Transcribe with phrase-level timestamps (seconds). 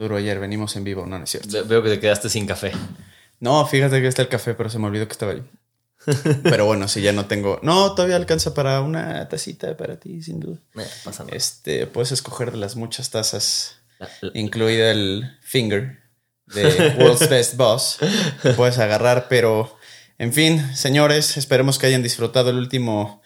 [0.00, 1.64] duro ayer, venimos en vivo, no, no es cierto.
[1.66, 2.72] Veo que te quedaste sin café.
[3.38, 5.42] No, fíjate que está el café, pero se me olvidó que estaba ahí.
[6.42, 7.60] Pero bueno, si ya no tengo.
[7.62, 10.56] No, todavía alcanza para una tacita para ti, sin duda.
[10.78, 11.36] Eh, pasa nada.
[11.36, 15.98] Este, puedes escoger de las muchas tazas, La- la- incluida el Finger
[16.46, 17.98] de World's Best Boss.
[18.56, 19.76] puedes agarrar, pero
[20.16, 23.19] en fin, señores, esperemos que hayan disfrutado el último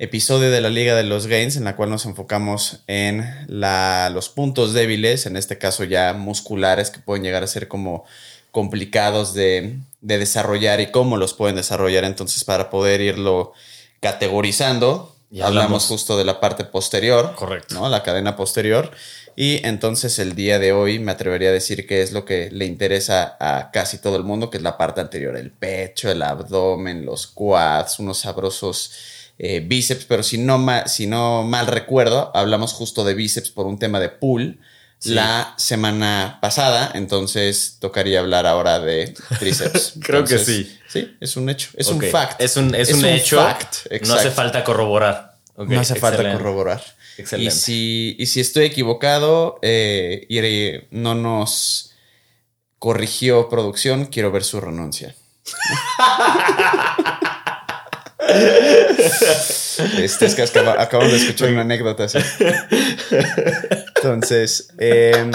[0.00, 4.28] episodio de la Liga de los Gains, en la cual nos enfocamos en la, los
[4.30, 8.04] puntos débiles, en este caso ya musculares, que pueden llegar a ser como
[8.50, 12.04] complicados de, de desarrollar y cómo los pueden desarrollar.
[12.04, 13.52] Entonces, para poder irlo
[14.00, 17.74] categorizando, Y hablamos hablamos- justo de la parte posterior, Correcto.
[17.74, 17.88] ¿no?
[17.88, 18.90] La cadena posterior.
[19.36, 22.64] Y entonces el día de hoy me atrevería a decir que es lo que le
[22.66, 27.06] interesa a casi todo el mundo, que es la parte anterior, el pecho, el abdomen,
[27.06, 28.92] los quads, unos sabrosos
[29.42, 33.64] eh, bíceps, pero si no, ma- si no mal recuerdo, hablamos justo de bíceps por
[33.66, 34.58] un tema de pool
[35.02, 35.14] Sí.
[35.14, 39.94] la semana pasada, entonces tocaría hablar ahora de tríceps.
[40.02, 40.78] Creo que sí.
[40.90, 42.38] Sí, es un hecho, es un fact.
[42.38, 43.38] Es un, es un hecho.
[43.40, 45.36] fact, no hace falta corroborar.
[45.56, 46.84] No hace falta corroborar.
[47.16, 47.54] Excelente.
[47.54, 51.92] Y si, y si estoy equivocado eh, y eh, no nos
[52.78, 55.14] corrigió producción, quiero ver su renuncia.
[59.98, 62.18] este es que acaba- acabamos de escuchar una anécdota así.
[63.96, 65.30] Entonces, eh,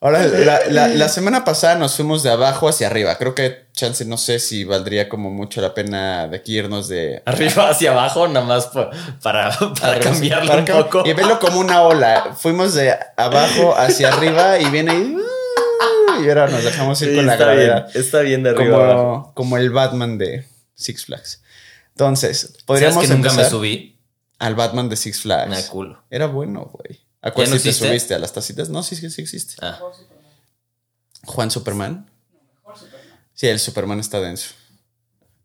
[0.00, 3.16] ahora la, la- la semana pasada nos fuimos de abajo hacia arriba.
[3.18, 7.22] Creo que chance, no sé si valdría como mucho la pena de aquí irnos de
[7.26, 8.90] Arriba hacia abajo, nada más pa-
[9.22, 11.02] para, para Arriba, cambiarlo para un poco.
[11.06, 12.34] Y verlo como una ola.
[12.38, 15.16] Fuimos de abajo hacia arriba y viene ahí.
[16.24, 17.88] Y ahora nos dejamos ir Sí, con la bien, gravedad.
[17.94, 19.32] está bien de arriba abajo.
[19.34, 20.46] Como el Batman de
[20.76, 21.42] Six Flags.
[21.88, 23.98] Entonces, ¿Sabes podríamos que nunca me subí?
[24.38, 25.50] al Batman de Six Flags.
[25.50, 26.04] Me culo.
[26.10, 27.00] Era bueno, güey.
[27.22, 27.88] ¿A cuál ¿Ya no sí te existe?
[27.88, 28.14] subiste?
[28.14, 28.68] ¿A las tacitas?
[28.68, 29.54] No, sí, sí, sí existe.
[29.60, 29.80] Ah,
[31.24, 32.08] Juan Superman.
[33.34, 34.50] Sí, el Superman está denso.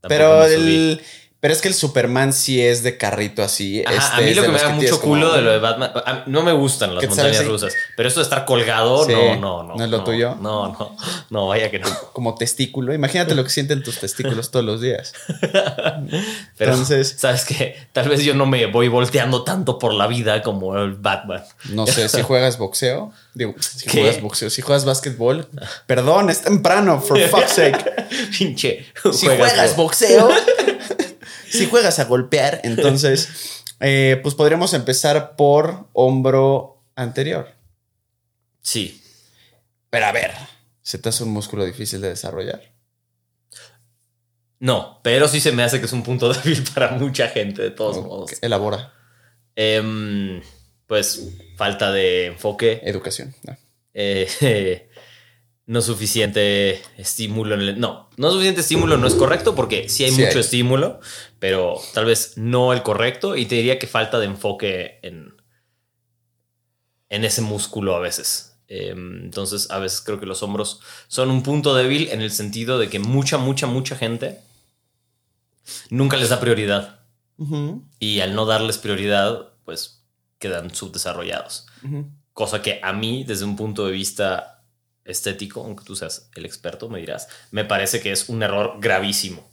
[0.01, 1.01] tampoco Pero el.
[1.41, 3.83] Pero es que el Superman sí es de carrito así.
[3.85, 5.91] Ajá, Este a mí lo que me da mucho como- culo de lo de Batman.
[6.05, 7.51] a no me gustan las ¿Qué te montañas sabes?
[7.51, 7.73] rusas.
[7.97, 9.11] Pero esto de estar colgado, Sí.
[9.11, 9.75] no, no, no.
[9.75, 10.35] ¿No es lo tuyo?
[10.39, 10.95] No, no.
[11.31, 11.87] No, vaya que no.
[12.13, 12.93] como testículo.
[12.93, 15.13] Imagínate lo que sienten tus testículos todos los días.
[16.57, 17.75] Pero, Entonces- ¿sabes qué?
[17.91, 21.43] Tal vez yo no me voy volteando tanto por la vida como el Batman.
[21.69, 23.11] No sé si juegas boxeo.
[23.33, 24.01] Digo, si ¿Qué?
[24.01, 25.47] juegas boxeo, si juegas básquetbol.
[25.87, 27.83] Perdón, es temprano, for fuck's sake.
[28.37, 28.85] Pinche.
[29.11, 30.29] Si juegas boxeo,
[31.51, 37.49] si juegas a golpear, entonces, eh, pues podríamos empezar por hombro anterior.
[38.61, 39.01] Sí.
[39.89, 40.31] Pero a ver,
[40.81, 42.61] ¿se te hace un músculo difícil de desarrollar?
[44.59, 47.71] No, pero sí se me hace que es un punto débil para mucha gente, de
[47.71, 48.31] todos modos.
[48.41, 48.93] Elabora.
[49.55, 50.41] Em,
[50.87, 53.33] pues falta de enfoque, Educación.
[53.43, 53.57] No.
[53.93, 54.89] eh,
[55.71, 57.55] no suficiente estímulo.
[57.55, 60.41] en el- no, no suficiente estímulo no es correcto porque sí hay Sí mucho hay.
[60.41, 60.99] estímulo,
[61.39, 65.33] pero tal vez no el correcto y te diría que falta de enfoque en,
[67.09, 68.57] en ese músculo a veces.
[68.67, 72.77] Em, entonces, a veces creo que los hombros son un punto débil en el sentido
[72.77, 74.39] de que mucha, mucha, mucha gente
[75.89, 76.99] nunca les da prioridad.
[77.99, 80.03] Y al no darles prioridad, pues
[80.37, 81.65] quedan subdesarrollados.
[82.33, 84.60] Cosa que a mí, desde un punto de vista
[85.05, 89.49] estético, aunque tú seas el experto, me dirás, me parece que es un error gravísimo.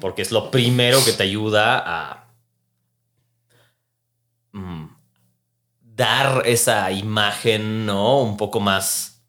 [0.00, 2.34] Porque es lo primero que te ayuda a
[4.50, 4.86] mm,
[5.80, 8.22] dar esa imagen, ¿no?
[8.22, 9.22] Un poco más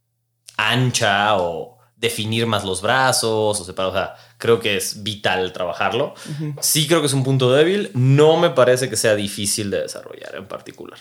[0.58, 3.92] ancha o definir más los brazos o separar.
[3.92, 6.16] O sea, creo que es vital trabajarlo.
[6.62, 7.92] Sí creo que es un punto débil.
[7.94, 11.00] No me parece que sea difícil de desarrollar en particular.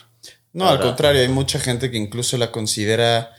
[0.52, 3.34] No, al contrario, hay mucha gente que incluso la considera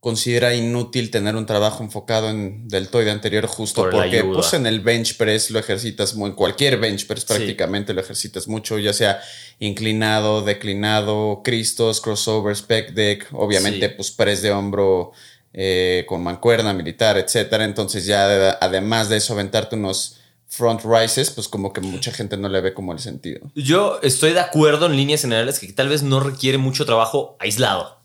[0.00, 4.80] considera inútil tener un trabajo enfocado en deltoide anterior justo Por porque pues en el
[4.80, 7.26] bench press lo ejercitas muy, en cualquier bench press Sí.
[7.34, 9.20] prácticamente lo ejercitas mucho, ya sea
[9.58, 13.94] inclinado, declinado, cristos, crossovers, pec deck, obviamente Sí.
[13.96, 15.12] pues press de hombro
[15.52, 17.64] eh, con mancuerna militar, etcétera.
[17.64, 22.36] Entonces ya de- además de eso aventarte unos front rises, pues como que mucha gente
[22.36, 23.50] no le ve como el sentido.
[23.54, 28.00] Yo estoy de acuerdo en líneas generales que tal vez no requiere mucho trabajo aislado.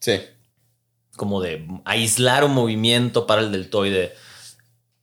[0.00, 0.20] Sí.
[1.16, 4.14] Como de aislar un movimiento para el deltoide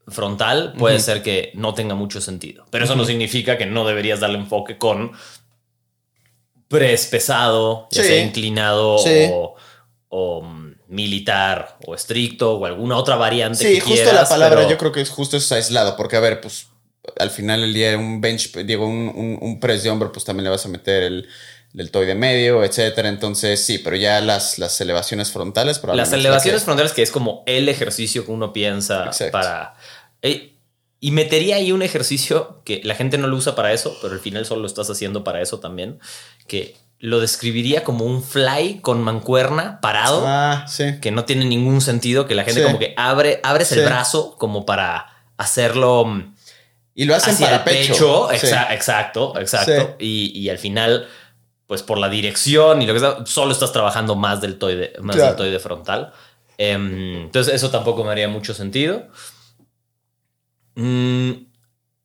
[0.07, 2.65] frontal, puede ser que no tenga mucho sentido.
[2.69, 5.13] Pero eso no significa que no deberías darle enfoque con
[6.67, 8.09] press pesado, ya Sí.
[8.09, 9.27] sea inclinado Sí.
[9.31, 9.55] o,
[10.09, 14.57] o, mm, militar o estricto o alguna otra variante Sí, que justo quieras, la palabra
[14.59, 16.67] pero- yo creo que es justo es aislado, porque a ver, pues
[17.19, 20.45] al final del día un bench, digo, un, un, un press de hombro, pues también
[20.45, 21.27] le vas a meter el
[21.73, 23.09] deltoide medio, etcétera.
[23.09, 27.67] Entonces, sí, pero ya las, las elevaciones frontales Las elevaciones frontales, que es como el
[27.67, 29.31] ejercicio que uno piensa Exacto.
[29.31, 29.75] para.
[30.21, 30.53] Eh,
[30.99, 34.19] y metería ahí un ejercicio que la gente no lo usa para eso, pero al
[34.21, 35.99] final solo lo estás haciendo para eso también.
[36.47, 40.99] Que lo describiría como un fly con mancuerna parado, Ah, sí.
[41.01, 42.65] que no tiene ningún sentido, que la gente Sí.
[42.65, 46.35] como que abre, abres el brazo como para hacerlo mm,
[46.95, 48.31] Y lo hacen hacia para el pecho.
[48.31, 49.95] exacto, exacto.
[49.99, 51.09] Y, y al final,
[51.67, 55.29] pues por la dirección y lo que sea, solo estás trabajando más deltoide, más Claro.
[55.31, 56.13] deltoide frontal.
[56.57, 59.07] Em, entonces, eso tampoco me haría mucho sentido.
[60.75, 61.31] Mm,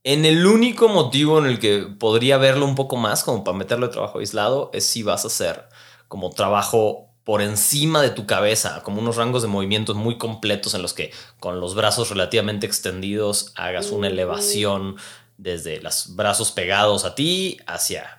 [0.05, 3.87] en el único motivo en el que podría verlo un poco más, como para meterlo
[3.87, 5.69] de trabajo aislado, es si vas a hacer
[6.06, 10.81] como trabajo por encima de tu cabeza, como unos rangos de movimientos muy completos en
[10.81, 14.96] los que con los brazos relativamente extendidos hagas una elevación
[15.37, 18.17] desde los brazos pegados a ti hacia,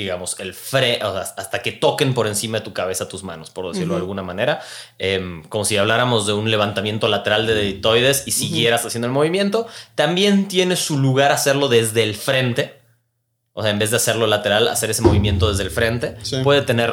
[0.00, 3.50] digamos, el fre, o sea, hasta que toquen por encima de tu cabeza tus manos,
[3.50, 4.60] por decirlo de alguna manera,
[4.98, 9.66] Em, como si habláramos de un levantamiento lateral de deltoides y siguieras haciendo el movimiento,
[9.94, 12.80] también tiene su lugar hacerlo desde el frente.
[13.52, 16.16] O sea, en vez de hacerlo lateral, hacer ese movimiento desde el frente.
[16.22, 16.42] Sí.
[16.42, 16.92] puede tener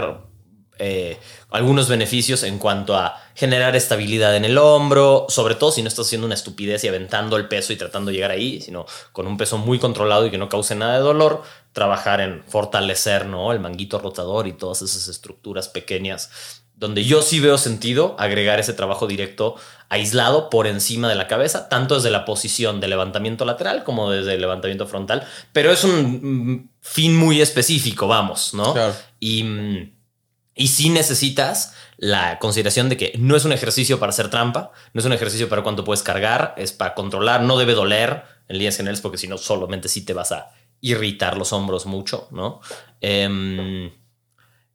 [0.80, 1.18] eh,
[1.57, 6.06] algunos beneficios en cuanto a generar estabilidad en el hombro, sobre todo si no estás
[6.06, 9.38] haciendo una estupidez y aventando el peso y tratando de llegar ahí, sino con un
[9.38, 11.42] peso muy controlado y que no cause nada de dolor,
[11.74, 13.51] trabajar en fortalecer ¿no?
[13.51, 18.74] el manguito rotador y todas esas estructuras pequeñas, donde yo sí veo sentido agregar ese
[18.74, 19.56] trabajo directo
[19.89, 24.36] aislado por encima de la cabeza, tanto desde la posición de levantamiento lateral como desde
[24.36, 28.74] el levantamiento frontal, pero es un mm, fin muy específico, vamos, ¿no?
[28.74, 28.94] Claro.
[29.19, 29.96] Y, mm,
[30.57, 35.00] y sí necesitas la consideración de que no es un ejercicio para hacer trampa, no
[35.00, 38.77] es un ejercicio para cuánto puedes cargar, es para controlar, no debe doler en líneas
[38.77, 40.51] generales porque si no solamente sí te vas a
[40.81, 42.62] irritar los hombros mucho, ¿no?
[43.01, 43.92] Em,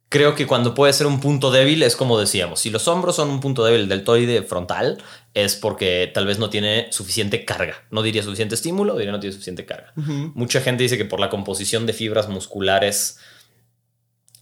[0.09, 3.29] creo que cuando puede ser un punto débil es como decíamos, si los hombros son
[3.29, 5.01] un punto débil del deltoide frontal
[5.33, 9.33] es porque tal vez no tiene suficiente carga, no diría suficiente estímulo, diría no tiene
[9.33, 9.93] suficiente carga.
[9.95, 13.17] Mucha gente dice que por la composición de fibras musculares,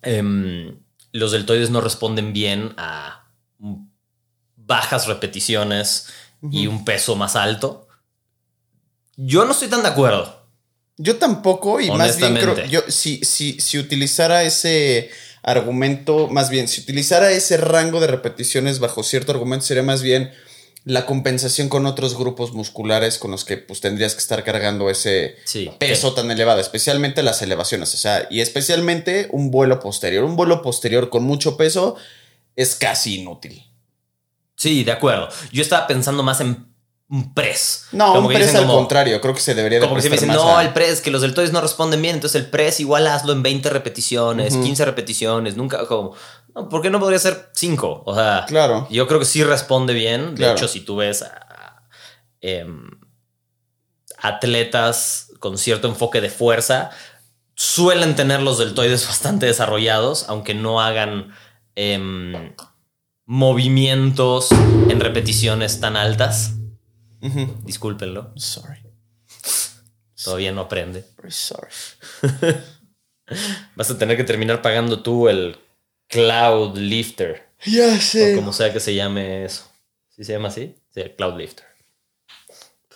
[0.02, 0.81] em,
[1.12, 3.30] los deltoides no responden bien a
[4.56, 6.08] bajas repeticiones
[6.52, 7.88] y un peso más alto.
[9.16, 10.48] Yo no estoy tan de acuerdo.
[10.98, 15.10] Yo tampoco, y más bien creo, yo, si, si, si utilizara ese
[15.42, 20.32] argumento, más bien, si utilizara ese rango de repeticiones bajo cierto argumento, sería más bien
[20.84, 25.36] la compensación con otros grupos musculares con los que pues tendrías que estar cargando ese
[25.46, 25.70] Sí.
[25.78, 30.24] peso tan elevado, especialmente las elevaciones, o sea, y especialmente un vuelo posterior.
[30.24, 31.96] Un vuelo posterior con mucho peso
[32.56, 33.64] es casi inútil.
[34.56, 35.30] Sí, de acuerdo.
[35.52, 36.68] Yo estaba pensando más en
[37.10, 37.88] un press.
[37.92, 40.10] No, Como un press al como- contrario, creo que se debería de Como que si
[40.10, 42.80] me dicen, no, a- el press, que los deltoides no responden bien, entonces el press
[42.80, 44.64] igual hazlo en 20 repeticiones, Ujú.
[44.64, 46.14] 15 repeticiones, nunca como,
[46.56, 48.04] no, ¿por qué no podría ser 5?
[48.06, 48.88] O sea, Claro.
[48.90, 50.32] yo creo que sí responde bien.
[50.32, 50.54] De Claro.
[50.58, 51.88] hecho, si tú ves a,
[52.42, 52.90] em,
[54.18, 56.92] atletas con cierto enfoque de fuerza,
[57.56, 61.34] suelen tener los deltoides bastante desarrollados, aunque no hagan
[61.76, 62.54] em,
[63.26, 66.54] movimientos en repeticiones tan altas.
[67.22, 67.56] Ujú.
[67.64, 68.80] Discúlpenlo, Sorry.
[70.24, 71.06] todavía no aprende.
[71.18, 71.70] Very sorry.
[73.76, 75.58] Vas a tener que terminar pagando tú el
[76.12, 77.48] Cloud Lifter.
[77.66, 78.36] Ya O sé.
[78.36, 79.70] como sea que se llame eso.
[80.10, 80.76] ¿Sí se llama así?
[80.94, 81.66] Sí, Cloud Lifter.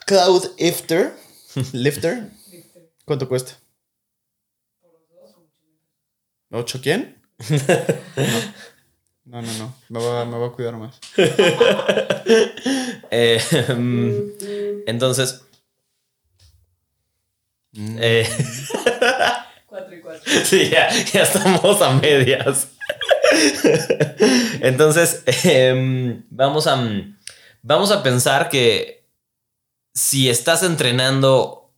[0.05, 1.13] Cloud Ifter.
[1.73, 2.29] Lifter.
[3.05, 3.53] ¿Cuánto cuesta?
[6.51, 7.17] ¿Ocho quién?
[9.27, 9.75] No, no, no.
[9.89, 10.99] Me va, me va a cuidar más.
[13.11, 13.39] Eh,
[13.75, 15.41] mm, entonces.
[17.73, 17.97] Mm.
[17.99, 18.27] eh,
[19.67, 20.31] 4 y 4.
[20.45, 22.67] sí, ya, ya estamos a medias.
[24.61, 26.77] Entonces, em, vamos, a,
[27.61, 29.05] vamos a pensar que
[29.93, 31.73] si estás entrenando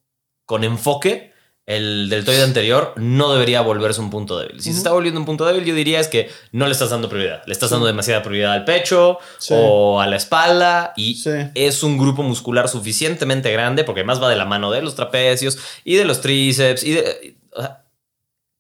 [0.46, 1.34] con enfoque,
[1.66, 4.62] el deltoide anterior no debería volverse un punto débil.
[4.62, 7.10] Si se está volviendo un punto débil, yo diría es que no le estás dando
[7.10, 7.44] prioridad.
[7.46, 9.54] Le estás dando demasiada prioridad al pecho Sí.
[9.58, 11.30] o a la espalda y Sí.
[11.56, 15.58] es un grupo muscular suficientemente grande porque además va de la mano de los trapecios
[15.84, 17.38] y de los tríceps y de...
[17.54, 17.84] o sea,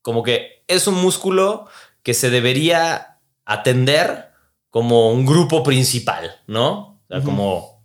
[0.01, 1.67] como que es un músculo
[2.07, 4.29] que se debería atender
[4.69, 7.01] como un grupo principal, ¿no?
[7.03, 7.83] O sea, como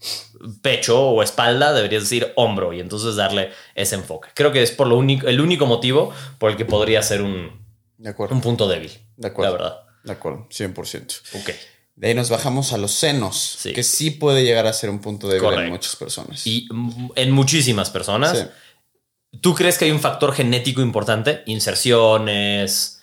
[0.62, 4.28] pecho o espalda, deberías decir hombro y entonces darle ese enfoque.
[4.32, 7.66] Creo que es por lo único, el único motivo por el que podría ser un,
[7.98, 8.36] De acuerdo.
[8.36, 8.92] un punto débil.
[9.16, 9.56] De acuerdo.
[9.56, 9.80] La verdad.
[10.04, 11.40] De acuerdo, 100%.
[11.40, 11.50] Ok.
[11.96, 13.72] De ahí nos bajamos a los senos, Sí.
[13.72, 15.64] que sí puede llegar a ser un punto débil Correcto.
[15.64, 16.46] en muchas personas.
[16.46, 16.68] Y
[17.16, 18.38] en muchísimas personas.
[18.38, 19.38] Sí.
[19.40, 21.42] ¿Tú crees que hay un factor genético importante?
[21.46, 23.00] Inserciones.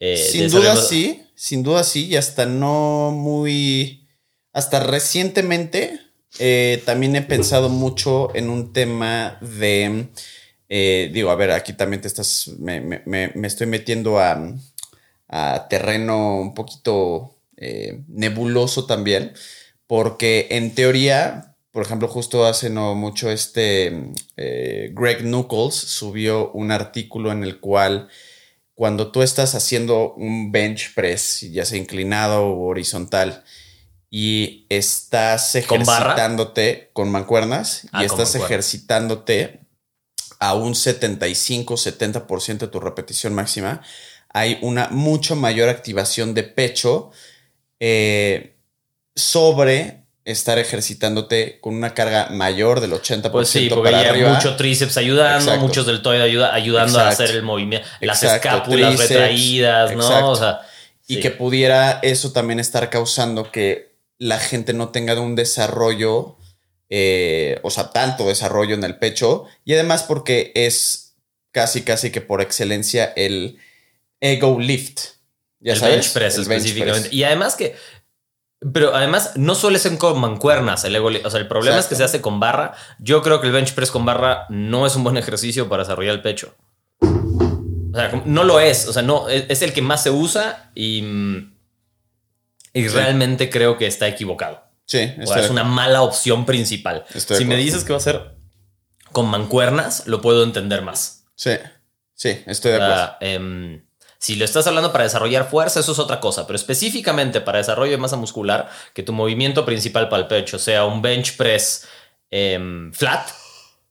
[0.00, 4.06] Eh, Sin duda sí, sin duda sí, y hasta no muy,
[4.52, 6.00] hasta recientemente
[6.38, 10.08] eh, también he pensado mucho en un tema de,
[10.68, 14.54] eh, digo, a ver, aquí también te estás, me, me- me- estoy metiendo a,
[15.28, 17.32] a terreno un poquito
[18.08, 19.32] nebuloso también,
[19.86, 26.70] porque en teoría, por ejemplo, justo hace no mucho este eh, Greg Nuckols subió un
[26.70, 28.08] artículo en el cual
[28.76, 33.42] cuando tú estás haciendo un bench press, ya sea inclinado o horizontal,
[34.10, 39.60] y estás ejercitándote con mancuernas Ah, y estás ejercitándote
[40.38, 43.80] a un 75-70% de tu repetición máxima,
[44.28, 47.10] hay una mucho mayor activación de pecho
[47.80, 48.58] eh,
[49.14, 54.34] sobre estar ejercitándote con una carga mayor del 80% Pues sí, porque para hay arriba.
[54.34, 55.60] mucho tríceps ayudando, Exacto.
[55.66, 57.22] muchos deltoide ayuda, ayudando a Exacto.
[57.24, 60.30] hacer el movimiento, las Exacto, escápulas tríceps, retraídas, ¿no?
[60.30, 60.60] O sea,
[61.06, 61.20] Y sí.
[61.20, 66.36] que pudiera eso también estar causando que la gente no tenga un desarrollo,
[66.90, 69.44] eh, o sea, tanto desarrollo en el pecho.
[69.64, 71.14] Y además porque es
[71.52, 73.58] casi, casi que por excelencia el
[74.20, 75.00] ego lift.
[75.60, 77.08] Ya el sabes, bench press el bench específicamente.
[77.08, 77.12] press.
[77.14, 77.76] Y además que.
[78.72, 81.10] Pero además no suele ser con mancuernas el ego.
[81.24, 82.72] O sea, el problema es que se hace con barra.
[82.98, 86.14] Yo creo que el bench press con barra no es un buen ejercicio para desarrollar
[86.14, 86.54] el pecho.
[87.00, 88.88] O sea, no lo es.
[88.88, 91.04] O sea, no, es, es el que más se usa y.
[92.72, 92.88] Y Sí.
[92.88, 94.62] realmente creo que está equivocado.
[94.84, 97.04] Sí, O sea, es una mala opción principal.
[97.14, 98.36] Estoy si me dices que va a ser
[99.12, 101.24] con mancuernas, lo puedo entender más.
[101.34, 101.52] Sí,
[102.14, 103.04] sí, estoy de O acuerdo.
[103.04, 103.85] sea, em,
[104.18, 107.92] si lo estás hablando para desarrollar fuerza, eso es otra cosa, pero específicamente para desarrollo
[107.92, 111.86] de masa muscular, que tu movimiento principal para el pecho sea un bench press
[112.30, 113.28] em, flat,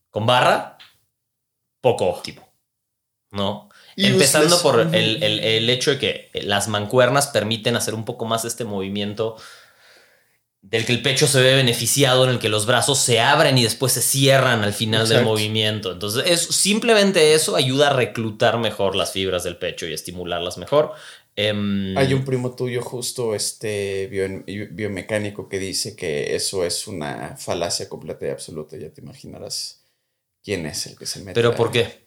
[0.10, 0.78] con barra,
[1.82, 2.48] poco óptimo.
[3.32, 3.70] ¿No?
[3.98, 4.62] Empezando Useless.
[4.62, 9.36] por el- el hecho de que las mancuernas permiten hacer un poco más este movimiento
[10.70, 13.64] del que el pecho se ve beneficiado, en el que los brazos se abren y
[13.64, 15.92] después se cierran al final del movimiento.
[15.92, 20.94] Entonces, es, simplemente eso ayuda a reclutar mejor las fibras del pecho y estimularlas mejor.
[21.36, 27.36] Em, Hay un primo tuyo justo, este bio- biomecánico, que dice que eso es una
[27.38, 28.78] falacia completa y absoluta.
[28.78, 29.84] Ya te imaginarás
[30.44, 31.34] quién es el que se mete.
[31.34, 32.05] ¿Pero por qué?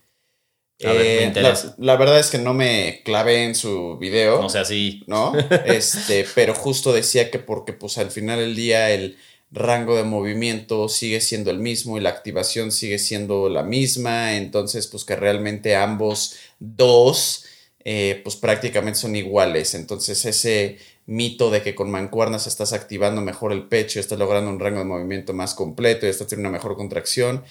[0.85, 4.49] A ver, me Eh, la verdad es que no me clavé en su video, O
[4.49, 5.03] sea, sí.
[5.07, 5.33] ¿no?
[5.67, 9.17] Este, pero justo decía que porque pues al final del día el
[9.51, 14.87] rango de movimiento sigue siendo el mismo y la activación sigue siendo la misma, entonces
[14.87, 17.47] pues que realmente ambos dos
[17.85, 23.53] eh, pues prácticamente son iguales, entonces ese mito de que con mancuernas estás activando mejor
[23.53, 26.77] el pecho, estás logrando un rango de movimiento más completo y estás teniendo una mejor
[26.77, 27.43] contracción,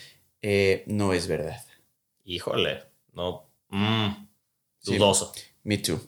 [0.43, 1.65] eh, no es verdad.
[2.23, 2.86] Híjole,
[3.17, 3.49] no.
[3.69, 4.27] mm,
[4.79, 4.93] Sí.
[4.97, 5.33] dudoso.
[5.63, 5.99] Me too.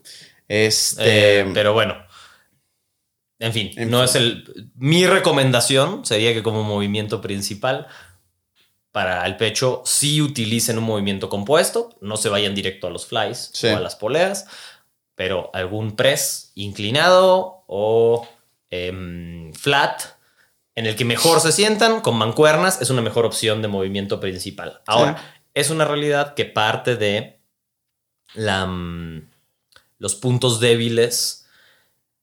[0.48, 1.96] Este, Eh, pero bueno.
[3.40, 4.06] En fin, En no fin.
[4.06, 4.72] es el.
[4.76, 7.88] Mi recomendación sería que como movimiento principal
[8.92, 13.52] para el pecho sí utilicen un movimiento compuesto, no se vayan directo a los flies
[13.54, 13.68] Sí.
[13.68, 14.46] o a las poleas,
[15.16, 18.28] pero algún press inclinado o
[18.72, 20.02] em, flat
[20.76, 24.82] en el que mejor se sientan con mancuernas es una mejor opción de movimiento principal.
[24.86, 27.40] Ahora, es una realidad que parte de
[28.36, 29.20] mm,
[30.00, 31.48] los puntos débiles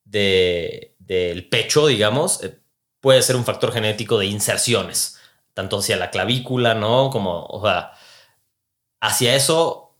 [0.05, 2.61] de- del pecho, digamos, eh,
[3.01, 5.19] puede ser un factor genético de inserciones,
[5.55, 7.11] tanto hacia la clavícula, ¿no?
[7.11, 7.93] Como, o sea,
[9.01, 9.97] hacia eso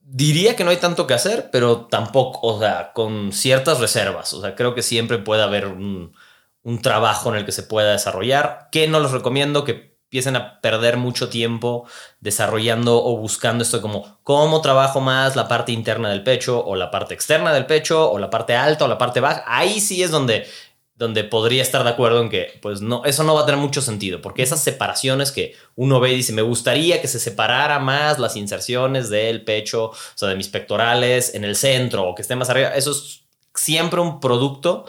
[0.00, 4.32] diría que no hay tanto que hacer, pero tampoco, o sea, con ciertas reservas.
[4.34, 6.14] O sea, creo que siempre puede haber un,
[6.62, 10.60] un trabajo en el que se pueda desarrollar, que no les recomiendo que empiecen a
[10.60, 11.86] perder mucho tiempo
[12.18, 16.90] desarrollando o buscando esto como cómo trabajo más la parte interna del pecho o la
[16.90, 19.44] parte externa del pecho o la parte alta o la parte baja.
[19.46, 20.48] Ahí sí es donde
[20.96, 23.80] donde podría estar de acuerdo en que, pues no, eso no va a tener mucho
[23.80, 28.18] sentido, porque esas separaciones que uno ve y dice, me gustaría que se separara más
[28.18, 32.36] las inserciones del pecho, o sea, de mis pectorales en el centro o que esté
[32.36, 33.22] más arriba, eso es
[33.54, 34.84] siempre un producto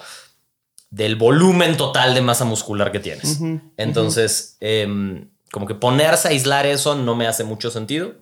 [0.91, 3.39] del volumen total de masa muscular que tienes.
[3.77, 8.13] Entonces, em, como que ponerse a aislar eso no me hace mucho sentido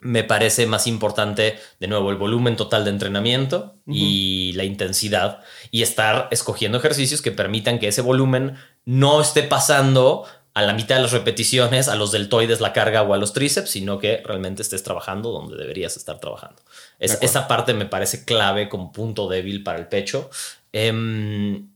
[0.00, 5.82] me parece más importante, de nuevo, el volumen total de entrenamiento y la intensidad y
[5.82, 10.24] estar escogiendo ejercicios que permitan que ese volumen no esté pasando
[10.54, 13.70] a la mitad de las repeticiones a los deltoides, la carga o a los tríceps,
[13.70, 16.62] sino que realmente estés trabajando donde deberías estar trabajando.
[16.98, 20.30] esa parte me parece clave como punto débil para el pecho.
[20.72, 21.74] Em,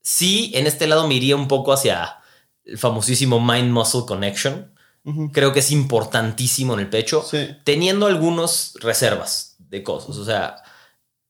[0.00, 2.18] sí, en este lado me iría un poco hacia
[2.64, 4.74] el famosísimo mind-muscle connection.
[5.32, 7.24] Creo que es importantísimo en el pecho,
[7.64, 10.18] teniendo algunas reservas de cosas.
[10.18, 10.62] O sea,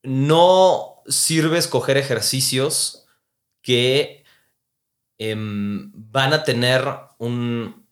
[0.03, 3.07] no sirve escoger ejercicios
[3.63, 4.25] que
[5.19, 6.85] em, van a tener
[7.19, 7.87] un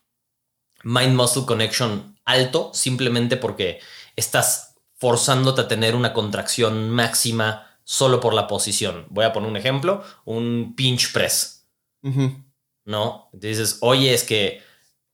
[0.82, 3.80] mind-muscle connection alto simplemente porque
[4.16, 9.07] estás forzándote a tener una contracción máxima solo por la posición.
[9.11, 11.64] Voy a poner un ejemplo, un pinch press.
[12.85, 13.31] ¿No?
[13.33, 14.62] dices, oye, es que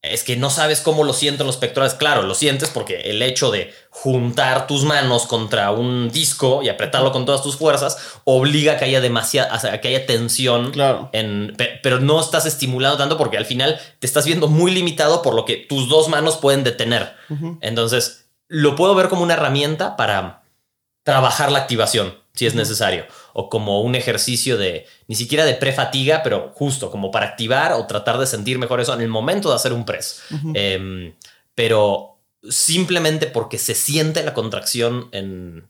[0.03, 1.95] es que no sabes cómo lo sienten los pectorales.
[1.95, 7.11] Claro, lo sientes porque el hecho de juntar tus manos contra un disco y apretarlo
[7.11, 10.71] con todas tus fuerzas obliga a que haya demasiada, que haya tensión.
[10.71, 11.09] Claro.
[11.13, 15.35] En, pero no estás estimulando tanto porque al final te estás viendo muy limitado por
[15.35, 17.15] lo que tus dos manos pueden detener.
[17.61, 20.43] Entonces, lo puedo ver como una herramienta para
[21.03, 26.23] trabajar la activación si es necesario, o como un ejercicio de, ni siquiera de prefatiga,
[26.23, 29.55] pero justo como para activar o tratar de sentir mejor eso en el momento de
[29.55, 30.23] hacer un press.
[30.55, 31.13] Em,
[31.53, 32.17] pero
[32.49, 35.67] simplemente porque se siente la contracción en,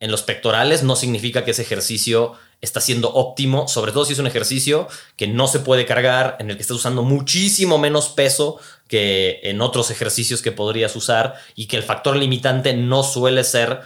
[0.00, 4.18] en los pectorales no significa que ese ejercicio está siendo óptimo, sobre todo si es
[4.20, 8.60] un ejercicio que no se puede cargar, en el que estás usando muchísimo menos peso
[8.86, 13.80] que en otros ejercicios que podrías usar y que el factor limitante no suele ser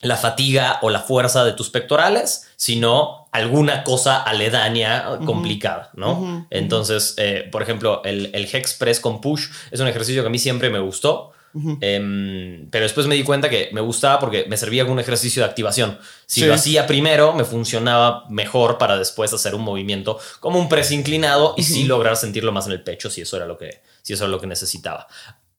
[0.00, 6.46] la fatiga o la fuerza de tus pectorales, sino alguna cosa aledaña complicada, ¿no?
[6.50, 10.30] Entonces, eh, por ejemplo, el, el, Hex Press con Push es un ejercicio que a
[10.30, 11.32] mí siempre me gustó,
[11.80, 15.42] em, pero después me di cuenta que me gustaba porque me servía como un ejercicio
[15.42, 15.98] de activación.
[16.26, 20.92] Si lo hacía primero, me funcionaba mejor para después hacer un movimiento como un press
[20.92, 24.12] inclinado y sí lograr sentirlo más en el pecho si eso era lo que, si
[24.12, 25.08] eso era lo que necesitaba.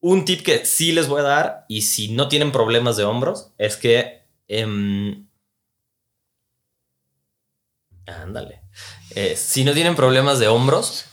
[0.02, 3.52] Un tip que sí les voy a dar, y si no tienen problemas de hombros,
[3.58, 4.19] es que
[4.50, 5.28] Em,
[8.08, 8.64] ándale.
[9.16, 11.06] Eh, si no tienen problemas de hombros,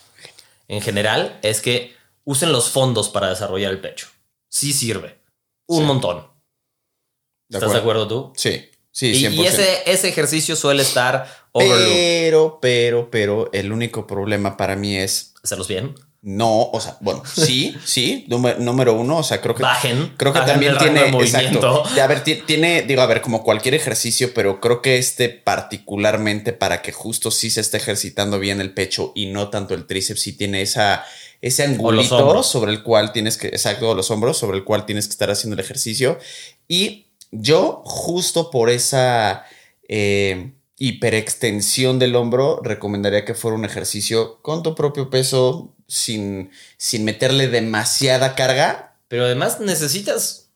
[0.68, 1.94] en general, es que
[2.24, 4.08] usen los fondos para desarrollar el pecho.
[4.48, 5.20] Sí sirve.
[5.66, 6.26] Un montón.
[7.48, 8.32] ¿Estás de acuerdo tú?
[8.36, 8.70] Sí.
[8.90, 14.96] Sí, Y, ese, ese, ejercicio suele estar Pero, pero, pero, el único problema para mí
[14.96, 15.34] es...
[15.42, 15.94] Hacerlos bien.
[16.22, 19.62] No, o sea, bueno, sí, sí, número, uno, o sea, creo que...
[19.62, 20.14] Bajen.
[20.16, 21.08] Creo que también tiene...
[21.08, 21.84] Exacto.
[21.84, 26.82] A ver, tiene, digo, a ver, como cualquier ejercicio, pero creo que este particularmente para
[26.82, 30.32] que justo sí se esté ejercitando bien el pecho y no tanto el tríceps, sí
[30.32, 31.04] tiene esa,
[31.42, 35.12] ese angulito sobre el cual tienes que, exacto, los hombros, sobre el cual tienes que
[35.12, 36.18] estar haciendo el ejercicio.
[36.66, 39.44] Y yo, justo por esa...
[39.88, 47.04] Eh, hiperextensión del hombro, recomendaría que fuera un ejercicio con tu propio peso, sin, sin
[47.04, 48.96] meterle demasiada carga.
[49.08, 50.48] Pero además necesitas.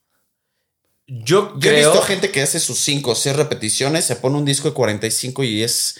[1.06, 4.44] Yo, Yo he visto gente que hace sus 5 o 6 repeticiones, se pone un
[4.44, 5.96] disco de 45 y es.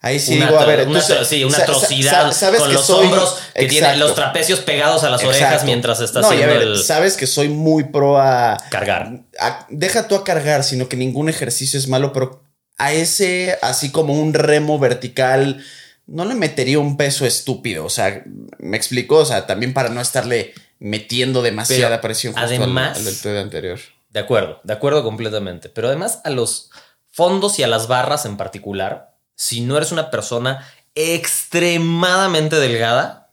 [0.00, 3.96] Ahí sí digo, a ver, una, sí, una atrocidad sabes con los hombros que tiene
[3.96, 6.78] los trapecios pegados a las orejas mientras estás haciendo el...
[6.80, 8.56] Sabes que soy muy pro a...
[8.70, 9.24] Cargar.
[9.68, 12.44] deja tú a cargar, sino que ningún ejercicio es malo, pero
[12.76, 15.64] a ese, así como un remo vertical,
[16.08, 17.84] no le metería un peso estúpido.
[17.84, 18.24] O sea,
[18.58, 23.78] me explico, o sea, también para no estarle metiendo demasiada presión justo además, al, anterior.
[24.10, 25.68] De acuerdo, de acuerdo completamente.
[25.68, 26.70] Pero además a los
[27.06, 33.32] fondos y a las barras en particular, si no eres una persona extremadamente delgada,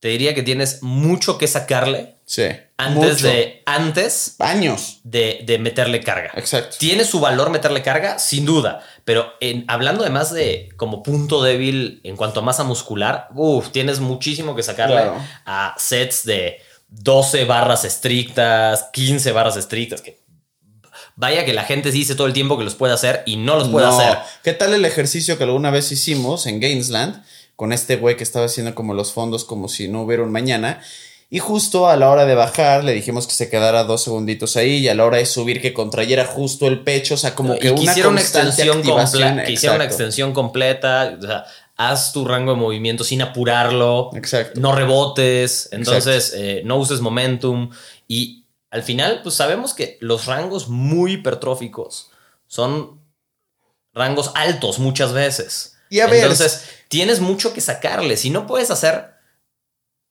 [0.00, 2.15] te diría que tienes mucho que sacarle.
[2.26, 2.42] Sí.
[2.76, 3.62] Antes de.
[3.64, 4.34] Antes.
[4.40, 4.98] Años.
[5.04, 6.32] De, de, meterle carga.
[6.34, 6.76] Exacto.
[6.78, 8.18] ¿Tiene su valor meterle carga?
[8.18, 8.82] Sin duda.
[9.04, 14.00] Pero en, hablando además de como punto débil en cuanto a masa muscular, uff, tienes
[14.00, 15.08] muchísimo que sacarle
[15.46, 20.20] a sets de 12 barras estrictas, 15 barras estrictas, que
[21.14, 23.68] vaya que la gente dice todo el tiempo que los puede hacer y no los
[23.68, 24.18] puede hacer.
[24.42, 27.22] ¿Qué tal el ejercicio que alguna vez hicimos en Gainesland?
[27.56, 30.82] con este güey que estaba haciendo como los fondos como si no hubiera un mañana.
[31.28, 34.76] Y justo a la hora de bajar le dijimos que se quedara dos segunditos ahí
[34.76, 37.72] y a la hora de subir que contrayera justo el pecho, o sea, como que
[37.72, 38.82] una extensión activación.
[38.82, 39.44] completa.
[39.44, 41.16] Quisiera una extensión completa.
[41.18, 41.44] O sea,
[41.76, 44.10] haz tu rango de movimiento sin apurarlo.
[44.14, 44.60] Exacto.
[44.60, 45.68] No rebotes.
[45.72, 47.70] Entonces, eh, no uses momentum.
[48.06, 52.10] Y al final, pues sabemos que los rangos muy hipertróficos
[52.46, 53.00] son
[53.92, 55.76] rangos altos muchas veces.
[55.90, 58.16] Y a ver, Entonces, tienes mucho que sacarle.
[58.16, 59.15] Si no puedes hacer.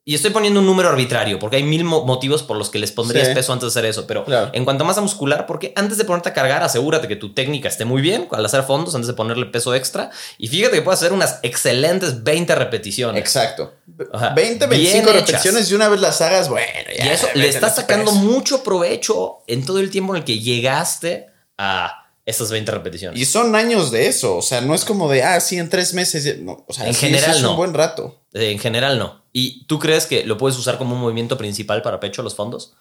[0.08, 2.92] Y estoy poniendo un número arbitrario, porque hay mil mo- motivos por los que les
[2.92, 3.34] pondrías Sí.
[3.34, 4.06] peso antes de hacer eso.
[4.06, 4.52] Pero Claro.
[4.54, 7.70] en cuanto a masa muscular, porque antes de ponerte a cargar, asegúrate que tu técnica
[7.70, 10.12] esté muy bien al hacer fondos, antes de ponerle peso extra.
[10.38, 13.20] Y fíjate que puedes hacer unas excelentes 20 repeticiones.
[13.20, 13.74] Exacto.
[14.14, 14.30] Ajá.
[14.36, 15.22] 20, Bien 25 hechas.
[15.28, 17.12] repeticiones y una vez las hagas, bueno, Y ya.
[17.12, 22.12] eso le estás sacando mucho provecho en todo el tiempo en el que llegaste a
[22.28, 23.20] esas 20 repeticiones.
[23.20, 25.96] Y son años de eso, o sea, no es como de, ah, sí, en tres
[25.96, 26.40] meses.
[26.42, 27.52] No, o sea, En sí, general, es no.
[27.52, 28.22] un buen rato.
[28.34, 29.25] Eh, En general, no.
[29.38, 32.74] ¿Y tú crees que lo puedes usar como un movimiento principal para pecho los fondos?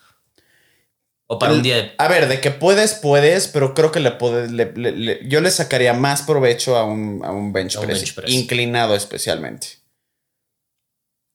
[1.26, 4.12] ¿O para un día de A ver, de que puedes, puedes, pero creo que le
[4.12, 7.80] puedes, le- le- le- yo le sacaría más provecho a un, a un bench, A
[7.80, 8.30] un press, bench press.
[8.30, 9.78] inclinado especialmente.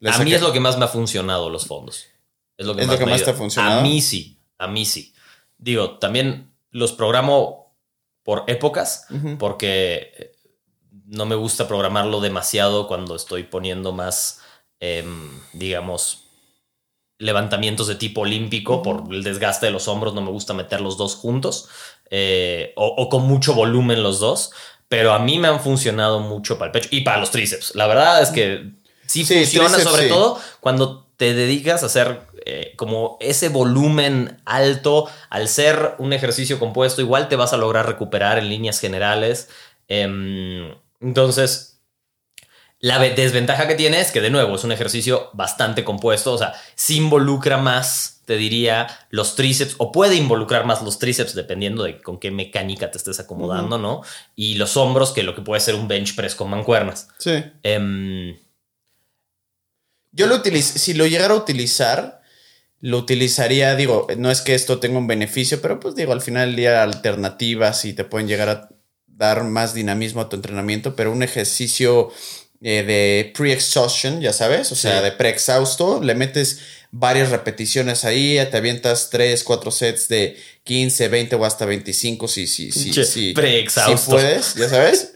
[0.06, 2.06] A mí es lo que más me ha funcionado los fondos.
[2.58, 3.80] Es lo que ¿Es más, lo que más te ha funcionado?
[3.82, 5.14] A mí sí, a mí sí.
[5.58, 7.76] Digo, también los programo
[8.24, 9.06] por épocas,
[9.38, 10.32] porque eh,
[11.08, 14.42] no me gusta programarlo demasiado cuando estoy poniendo más,
[14.80, 16.26] em, digamos,
[17.18, 20.14] levantamientos de tipo olímpico por el desgaste de los hombros.
[20.14, 21.68] No me gusta meter los dos juntos
[22.10, 24.52] eh, o, o con mucho volumen los dos.
[24.88, 27.76] Pero a mí me han funcionado mucho para el pecho y para los tríceps.
[27.76, 28.72] La verdad es que
[29.06, 30.10] sí, Sí, funciona, tríceps, sobre sí.
[30.10, 35.08] todo cuando te dedicas a hacer eh, como ese volumen alto.
[35.30, 39.50] Al ser un ejercicio compuesto, igual te vas a lograr recuperar en líneas generales.
[39.88, 41.79] Em, entonces,
[42.80, 46.34] la ve- desventaja que tiene es que, de nuevo, es un ejercicio bastante compuesto.
[46.34, 51.36] O sea, sí involucra más, te diría, los tríceps, o puede involucrar más los tríceps
[51.36, 54.02] dependiendo de con qué mecánica te estés acomodando, ¿no?
[54.36, 57.08] Y los hombros, que lo que puede ser un bench press con mancuernas.
[57.18, 57.44] Sí.
[57.64, 58.38] Em,
[60.12, 62.22] Yo lo utilizo, si lo llegara a utilizar,
[62.82, 66.48] lo utilizaría, digo, no es que esto tenga un beneficio, pero pues digo, al final
[66.50, 68.70] del día alternativas y te pueden llegar a
[69.08, 72.10] dar más dinamismo a tu entrenamiento, pero un ejercicio
[72.62, 76.60] eh, de pre-exhaustion, ya sabes, o sea, de pre-exhausto, le metes
[76.92, 82.48] varias repeticiones ahí, te avientas 3, 4 sets de 15, 20 o hasta 25 si,
[82.48, 85.14] si, si, Che, si, si puedes, ya sabes.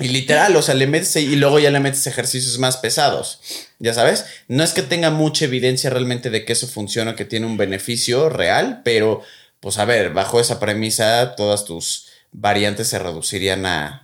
[0.00, 3.40] Y literal, o sea, le metes y luego ya le metes ejercicios más pesados.
[3.78, 7.46] Ya sabes, no es que tenga mucha evidencia realmente de que eso funciona, que tiene
[7.46, 9.22] un beneficio real, pero
[9.60, 14.03] pues a ver, bajo esa premisa, todas tus variantes se reducirían a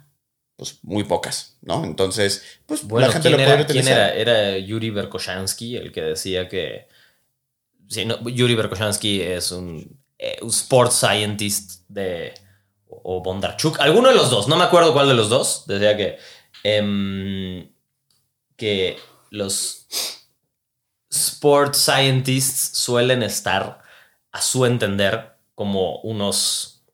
[0.61, 1.87] pues muy pocas, ¿no?
[1.87, 3.97] Entonces, pues Bueno, la gente ¿quién, lo era, quién utilizar.
[4.15, 4.15] era?
[4.15, 6.87] Era Yuri Berkoshansky el que decía que.
[7.89, 12.35] Sí, no, Yuri Berkoshansky es un, eh, un sports scientist de.
[12.91, 13.81] O Bondarchuk.
[13.81, 15.65] Alguno de los dos, no me acuerdo cuál de los dos.
[15.67, 16.19] Decía que.
[16.63, 17.73] em,
[18.57, 18.99] que
[19.31, 19.87] los
[21.09, 23.81] sports scientists suelen estar,
[24.31, 26.85] a su entender, como unos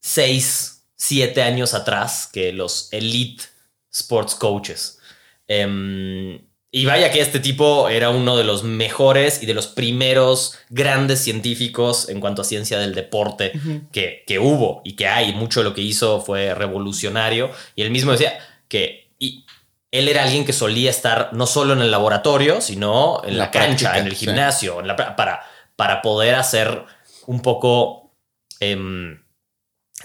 [0.00, 0.71] 6,
[1.02, 3.42] 7 años atrás que los elite
[3.90, 5.00] sports coaches.
[5.48, 10.56] Em, y vaya que este tipo era uno de los mejores y de los primeros
[10.70, 13.52] grandes científicos en cuanto a ciencia del deporte
[13.90, 15.34] que, que hubo y que hay.
[15.34, 17.50] Mucho de lo que hizo fue revolucionario.
[17.74, 18.38] Y él mismo decía
[18.68, 19.44] que y
[19.90, 23.50] él era alguien que solía estar no solo en el laboratorio, sino en la, La
[23.50, 24.26] cancha, práctica, en el sí.
[24.26, 25.42] gimnasio, en la para,
[25.74, 26.84] para poder hacer
[27.26, 28.14] un poco
[28.60, 29.21] em,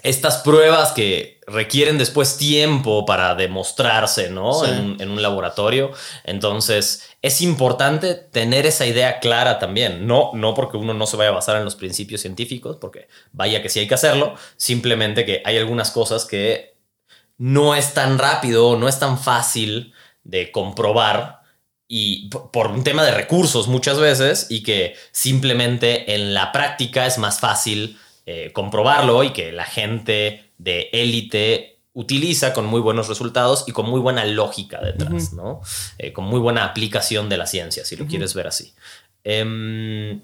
[0.02, 4.52] estas pruebas que requieren después tiempo para demostrarse, ¿no?
[4.64, 4.70] Sí.
[4.70, 5.90] En, un- en un laboratorio.
[6.24, 10.06] Entonces, es importante tener esa idea clara también.
[10.06, 13.62] No, no porque uno no se vaya a basar en los principios científicos, porque vaya
[13.62, 16.76] que sí hay que hacerlo, simplemente que hay algunas cosas que
[17.38, 19.92] no es tan rápido, no es tan fácil
[20.24, 21.38] de comprobar
[21.90, 27.16] y por un tema de recursos muchas veces y que simplemente en la práctica es
[27.16, 27.98] más fácil
[28.30, 33.88] eh, comprobarlo y que la gente de élite utiliza con muy buenos resultados y con
[33.88, 35.62] muy buena lógica detrás, ¿no?
[35.96, 38.74] Eh, con muy buena aplicación de la ciencia, si lo quieres ver así.
[39.24, 40.20] Em,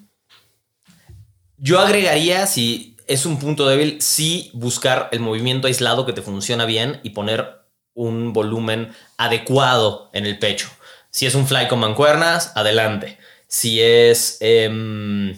[1.56, 6.66] yo agregaría, si es un punto débil, sí buscar el movimiento aislado que te funciona
[6.66, 7.62] bien y poner
[7.94, 10.68] un volumen adecuado en el pecho.
[11.08, 13.16] Si es un fly con mancuernas, adelante.
[13.48, 15.34] Si es em,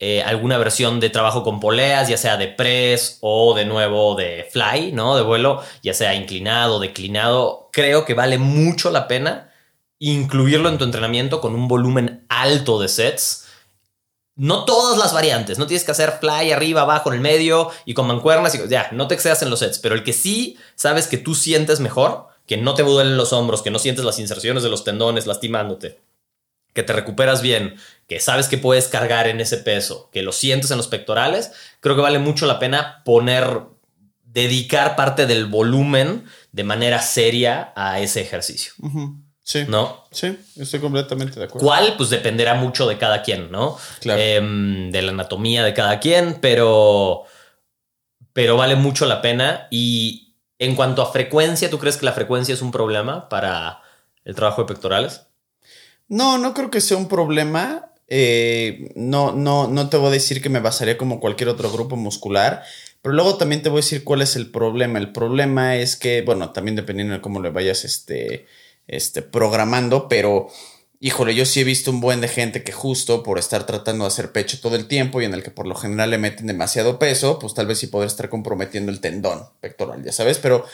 [0.00, 4.46] eh, alguna versión de trabajo con poleas, ya sea de press o de nuevo de
[4.50, 5.16] fly, ¿no?
[5.16, 7.68] De vuelo, ya sea inclinado, declinado.
[7.72, 9.50] Creo que vale mucho la pena
[9.98, 13.46] incluirlo en tu entrenamiento con un volumen alto de sets.
[14.36, 17.94] No todas las variantes, no tienes que hacer fly arriba, abajo, en el medio y
[17.94, 21.08] con mancuernas y ya, no te excedas en los sets, pero el que sí sabes
[21.08, 24.62] que tú sientes mejor, que no te duelen los hombros, que no sientes las inserciones
[24.62, 25.98] de los tendones lastimándote,
[26.72, 27.76] que te recuperas bien,
[28.06, 31.94] que sabes que puedes cargar en ese peso, que lo sientes en los pectorales, creo
[31.96, 33.62] que vale mucho la pena poner,
[34.24, 38.72] dedicar parte del volumen de manera seria a ese ejercicio.
[39.42, 39.64] Sí.
[39.66, 40.04] ¿No?
[40.10, 41.66] Sí, estoy completamente de acuerdo.
[41.66, 41.94] ¿Cuál?
[41.96, 43.78] Pues dependerá mucho de cada quien, ¿no?
[44.00, 44.20] Claro.
[44.20, 47.24] Em, de la anatomía de cada quien, pero,
[48.34, 49.66] pero vale mucho la pena.
[49.70, 53.80] Y en cuanto a frecuencia, ¿tú crees que la frecuencia es un problema para
[54.24, 55.27] el trabajo de pectorales?
[56.08, 57.92] No, no creo que sea un problema.
[58.08, 61.94] Eh, no, no, no te voy a decir que me basaría como cualquier otro grupo
[61.96, 62.62] muscular,
[63.02, 64.98] pero luego también te voy a decir cuál es el problema.
[64.98, 68.46] El problema es que, bueno, también dependiendo de cómo le vayas este,
[68.86, 70.48] este, programando, pero
[71.00, 74.08] híjole, yo sí he visto un buen de gente que justo por estar tratando de
[74.08, 76.98] hacer pecho todo el tiempo y en el que por lo general le meten demasiado
[76.98, 80.64] peso, pues tal vez sí poder estar comprometiendo el tendón pectoral, ya sabes, pero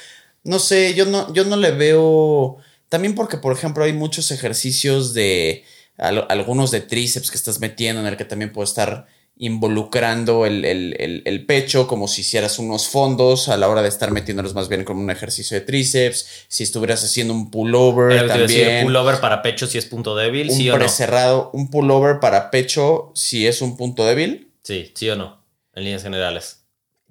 [0.45, 2.57] no sé, yo no, yo no le veo,
[2.89, 5.65] también porque por ejemplo hay muchos ejercicios de
[5.97, 10.65] al- algunos de tríceps que estás metiendo en el que también puede estar involucrando el,
[10.65, 14.55] el- el- el pecho como si hicieras unos fondos a la hora de estar metiéndolos
[14.55, 18.85] más bien como un ejercicio de tríceps, si estuvieras haciendo un pullover a decir, también
[18.85, 20.79] pullover para pecho si es punto débil, un sí o no.
[20.79, 24.51] precerrado, un pullover para pecho si es un punto débil.
[24.63, 25.43] Sí, sí o no,
[25.75, 26.61] en líneas generales.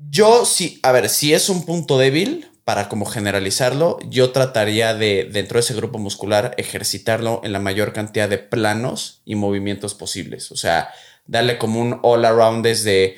[0.09, 5.29] Yo sí, a ver, si es un punto débil, para como generalizarlo, yo trataría de,
[5.31, 10.51] dentro de ese grupo muscular, ejercitarlo en la mayor cantidad de planos y movimientos posibles.
[10.51, 10.89] O sea,
[11.27, 13.15] darle como un all around desde,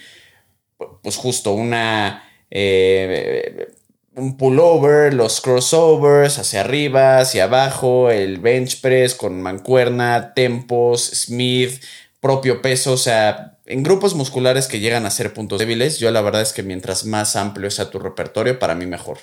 [1.01, 2.23] pues justo una...
[2.49, 3.67] eh,
[4.15, 11.83] un pullover, los crossovers hacia arriba, hacia abajo, el bench press con mancuerna, tempos, Smith,
[12.21, 16.21] propio peso, o sea, en grupos musculares que llegan a ser puntos débiles, yo la
[16.21, 19.17] verdad es que mientras más amplio sea tu repertorio, para mí mejor.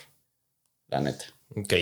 [0.92, 1.24] La neta.
[1.56, 1.72] Ok.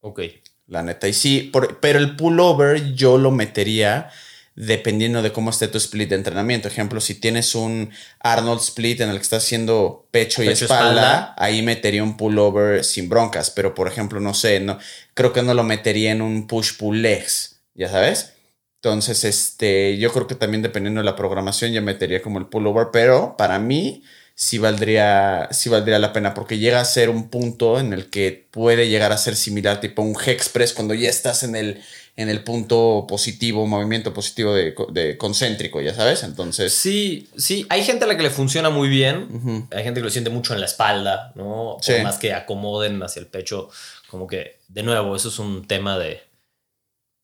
[0.00, 0.20] Ok.
[0.68, 1.08] La neta.
[1.08, 4.08] Y sí, por- pero el pullover yo lo metería
[4.54, 6.68] dependiendo de cómo esté tu split de entrenamiento.
[6.68, 7.90] Ejemplo, si tienes un
[8.20, 11.34] Arnold split en el que estás haciendo pecho y espalda, espalda.
[11.38, 13.50] ahí metería un pullover sin broncas.
[13.50, 14.78] Pero por ejemplo, no sé, no,
[15.14, 18.34] creo que no lo metería en un push-pull legs, ya sabes.
[18.76, 22.88] Entonces, este, yo creo que también dependiendo de la programación, ya metería como el pullover,
[22.92, 24.02] pero para mí
[24.34, 28.46] sí valdría, sí valdría la pena, porque llega a ser un punto en el que
[28.50, 31.80] puede llegar a ser similar, tipo un hex press, cuando ya estás en el,
[32.16, 36.22] en el punto positivo, movimiento positivo de, de concéntrico, ya sabes.
[36.24, 39.66] Entonces, Sí, sí, hay gente a la que le funciona muy bien.
[39.70, 41.76] Hay gente que lo siente mucho en la espalda, ¿no?
[41.76, 42.02] Por Sí.
[42.02, 43.68] más que acomoden hacia el pecho.
[44.10, 46.20] Como que, de nuevo, eso es un tema de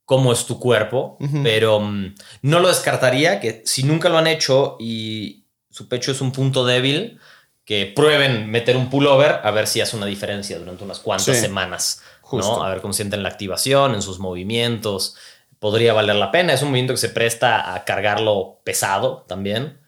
[0.04, 1.18] cómo es tu cuerpo.
[1.42, 6.20] Pero mm, no lo descartaría que si nunca lo han hecho y su pecho es
[6.20, 7.18] un punto débil,
[7.64, 11.42] que prueben meter un pullover a ver si hace una diferencia durante unas cuantas Sí.
[11.42, 12.02] semanas.
[12.22, 12.56] Justo.
[12.58, 12.64] ¿no?
[12.64, 15.16] A ver cómo sienten la activación en sus movimientos.
[15.58, 16.52] Podría valer la pena.
[16.54, 19.78] Es un movimiento que se presta a cargarlo pesado también,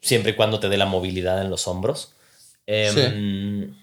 [0.00, 2.14] siempre y cuando te dé la movilidad en los hombros.
[2.66, 3.74] Em,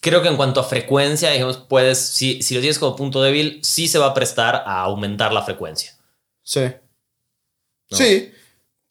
[0.00, 3.60] Creo que en cuanto a frecuencia, digamos, puedes, si, si lo tienes como punto débil,
[3.62, 5.92] sí se va a prestar a aumentar la frecuencia.
[6.42, 6.60] sí.
[7.98, 8.04] No.
[8.04, 8.32] Sí.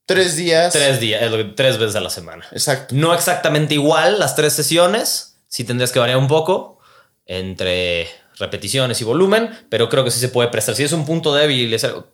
[0.06, 0.74] Tres días.
[0.74, 1.22] Tres días,
[1.56, 2.46] tres veces a la semana.
[2.52, 2.94] Exacto.
[2.96, 6.80] No exactamente igual las tres sesiones, sí tendrías que variar un poco
[7.26, 10.76] entre repeticiones y volumen, pero creo que sí se puede prestar.
[10.76, 12.08] Si es un punto débil, es algo-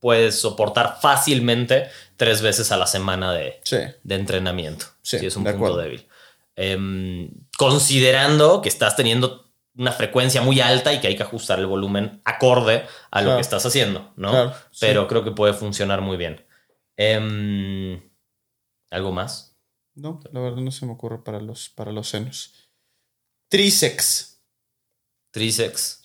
[0.00, 3.78] puedes soportar fácilmente tres veces a la semana de, Sí.
[4.02, 4.86] de entrenamiento.
[5.02, 5.76] Sí, si es un punto acuerdo.
[5.78, 6.06] débil.
[6.56, 7.28] Em,
[7.58, 9.43] considerando que estás teniendo
[9.76, 13.36] una frecuencia muy alta y que hay que ajustar el volumen acorde a lo Claro.
[13.38, 14.30] que estás haciendo, ¿no?
[14.30, 14.78] Claro, sí.
[14.80, 16.44] Pero creo que puede funcionar muy bien.
[16.96, 18.00] Em,
[18.90, 19.56] ¿Algo más?
[19.96, 22.52] No, la verdad no se me ocurre para los, para los senos.
[23.48, 24.40] Tríceps.
[25.32, 26.00] Tríceps.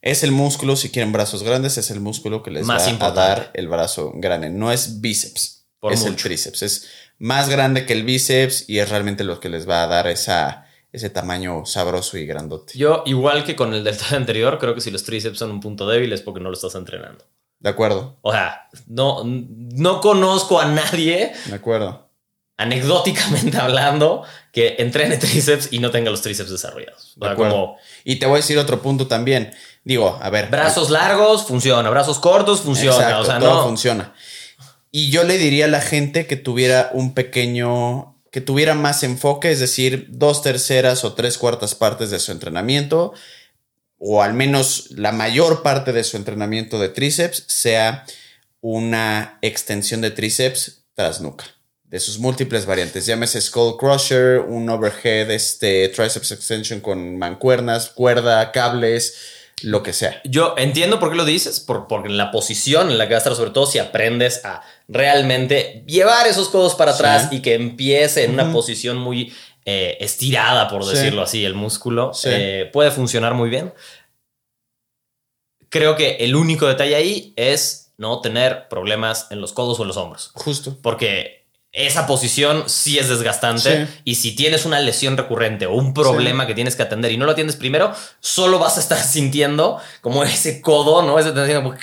[0.00, 3.20] Es el músculo, si quieren brazos grandes, es el músculo que les Más va importante.
[3.20, 4.50] a dar el brazo grande.
[4.50, 6.62] No es bíceps, Por es el tríceps.
[6.62, 10.06] Es más grande que el bíceps y es realmente lo que les va a dar
[10.08, 12.76] esa, ese tamaño sabroso y grandote.
[12.76, 15.60] Yo, igual que con el del tal anterior, creo que si los tríceps son un
[15.60, 17.24] punto débil es porque no lo estás entrenando.
[17.60, 22.08] De acuerdo, O sea, no, no conozco a nadie, de acuerdo.
[22.56, 27.14] anecdóticamente hablando, que entrene tríceps y no tenga los tríceps desarrollados.
[27.20, 27.52] O De acuerdo.
[27.54, 29.54] como Y te voy a decir otro punto también.
[29.84, 30.48] Digo, a ver.
[30.50, 31.88] Brazos largos, funciona.
[31.90, 32.96] Brazos cortos, funciona.
[32.96, 33.64] Exacto, o sea, todo no.
[33.64, 34.12] funciona.
[34.90, 39.52] Y yo le diría a la gente que tuviera un pequeño, que tuviera más enfoque,
[39.52, 43.12] es decir, dos terceras o tres cuartas partes de su entrenamiento,
[43.98, 48.06] o al menos la mayor parte de su entrenamiento de tríceps, sea
[48.62, 51.44] una extensión de tríceps tras nuca.
[51.84, 58.50] De sus múltiples variantes, llámese Skull Crusher, un overhead, este, triceps extension con mancuernas, cuerda,
[58.50, 59.14] cables,
[59.64, 60.20] lo que sea.
[60.24, 63.36] Yo entiendo por qué lo dices, por, la posición en la que vas a estar,
[63.36, 67.36] sobre todo si aprendes a realmente llevar esos codos para atrás Sí.
[67.36, 69.32] y que empiece en una posición muy
[69.64, 70.90] eh, estirada, por Sí.
[70.96, 72.28] decirlo así, el músculo, Sí.
[72.32, 73.72] eh, puede funcionar muy bien.
[75.68, 79.88] Creo que el único detalle ahí es no tener problemas en los codos o en
[79.88, 80.32] los hombros.
[80.34, 80.76] Justo.
[80.82, 81.41] Porque
[81.72, 83.92] esa posición sí es desgastante Sí.
[84.04, 87.24] y si tienes una lesión recurrente o un problema que tienes que atender y no
[87.24, 91.18] lo atiendes primero, solo vas a estar sintiendo como ese codo, ¿no?
[91.18, 91.74] Ese tensión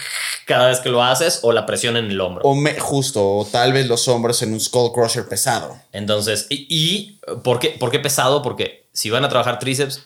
[0.45, 2.43] cada vez que lo haces o la presión en el hombro.
[2.43, 5.79] O me- justo, o tal vez los hombros en un Skull Crusher pesado.
[5.91, 8.41] Entonces, y, y ¿por, qué, ¿por qué pesado?
[8.43, 10.05] Porque si van a trabajar tríceps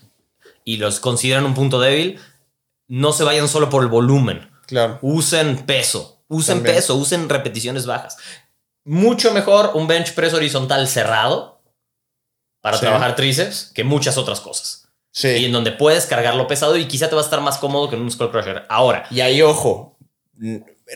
[0.65, 2.19] y los consideran un punto débil,
[2.87, 4.49] no se vayan solo por el volumen.
[4.65, 4.97] Claro.
[5.01, 6.75] Usen peso, usen También.
[6.77, 8.17] peso, usen repeticiones bajas.
[8.85, 11.61] Mucho mejor un bench press horizontal cerrado
[12.61, 12.81] para Sí.
[12.81, 14.87] trabajar tríceps que muchas otras cosas.
[15.15, 15.45] Y Sí.
[15.45, 18.01] en donde puedes cargarlo pesado y quizá te va a estar más cómodo que en
[18.01, 18.63] un skull crusher.
[18.69, 19.97] Ahora, Y ahí, ojo,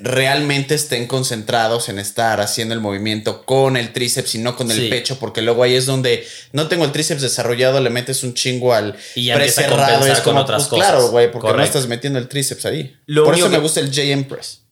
[0.02, 4.78] realmente estén concentrados en estar haciendo el movimiento con el tríceps y no con el
[4.78, 4.90] Sí.
[4.90, 8.74] pecho, porque luego ahí es donde no tengo el tríceps desarrollado, le metes un chingo
[8.74, 10.06] al Y ya press cerrado.
[10.06, 10.88] y Es con como, otras pues, cosas.
[10.90, 12.98] claro, güey, porque no estás metiendo el tríceps ahí.
[13.06, 14.64] Lo Por eso me que- gusta el JM Press.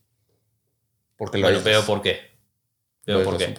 [1.18, 2.35] Porque lo bueno, veo por qué.
[3.06, 3.56] Veo por qué.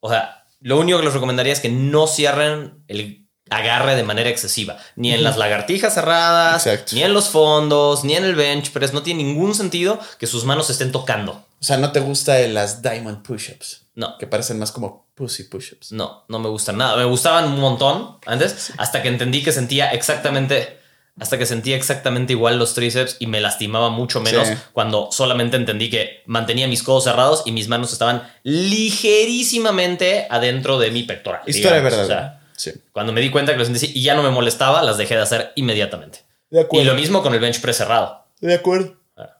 [0.00, 4.30] O sea, lo único que les recomendaría es que no cierren el agarre de manera
[4.30, 4.78] excesiva.
[4.96, 6.94] Ni en las lagartijas cerradas, Exacto.
[6.96, 8.92] ni en los fondos, ni en el bench press.
[8.94, 11.32] No tiene ningún sentido que sus manos estén tocando.
[11.32, 13.82] O sea, ¿no te gusta las Diamond Push-Ups?
[13.94, 15.92] No, Que parecen más como Pussy Push-Ups.
[15.92, 16.96] no, no me gustan nada.
[16.96, 20.80] Me gustaban un montón antes, hasta que entendí que sentía exactamente,
[21.20, 24.54] hasta que sentía exactamente igual los tríceps y me lastimaba mucho menos Sí.
[24.72, 30.90] cuando solamente entendí que mantenía mis codos cerrados y mis manos estaban ligerísimamente adentro de
[30.90, 31.42] mi pectoral.
[31.46, 31.98] Historia digamos.
[31.98, 32.04] verdad.
[32.04, 32.72] O sea, sí.
[32.92, 35.22] Cuando me di cuenta que lo sentí y ya no me molestaba, las dejé de
[35.22, 36.20] hacer inmediatamente.
[36.50, 38.24] De Y lo mismo con el bench press cerrado.
[38.40, 38.94] De acuerdo.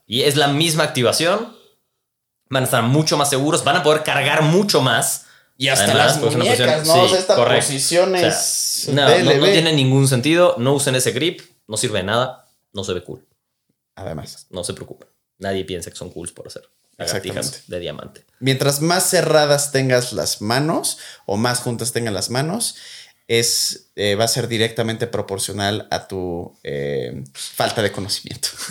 [0.07, 1.57] Y es la misma activación.
[2.51, 5.27] Van a estar mucho más seguros, van a poder cargar mucho más.
[5.57, 6.95] Y hasta Además, las pues, muñecas, ¿no?
[6.95, 7.67] o sí, sea, esta correcto.
[7.67, 10.57] posición O sea, es No, no, no tiene ningún sentido.
[10.59, 11.41] No usen ese grip.
[11.67, 12.49] No sirve de nada.
[12.73, 13.27] No se ve cool.
[13.95, 14.47] Además.
[14.51, 15.09] No se preocupen.
[15.39, 16.63] Nadie piensa que son cools por hacer
[16.97, 18.25] lagartijas de diamante.
[18.41, 22.77] Mientras más cerradas tengas las manos o más juntas tengan las manos,
[23.27, 28.49] es, eh, va a ser directamente proporcional a tu eh, falta de conocimiento.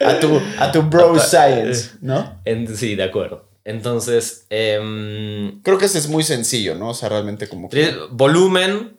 [0.00, 2.40] a, tu, a tu bro science, ¿no?
[2.44, 3.50] En- sí, de acuerdo.
[3.64, 6.90] Entonces, em, Creo que ese es muy sencillo, ¿no?
[6.90, 7.94] O sea, realmente como que...
[8.10, 8.98] volumen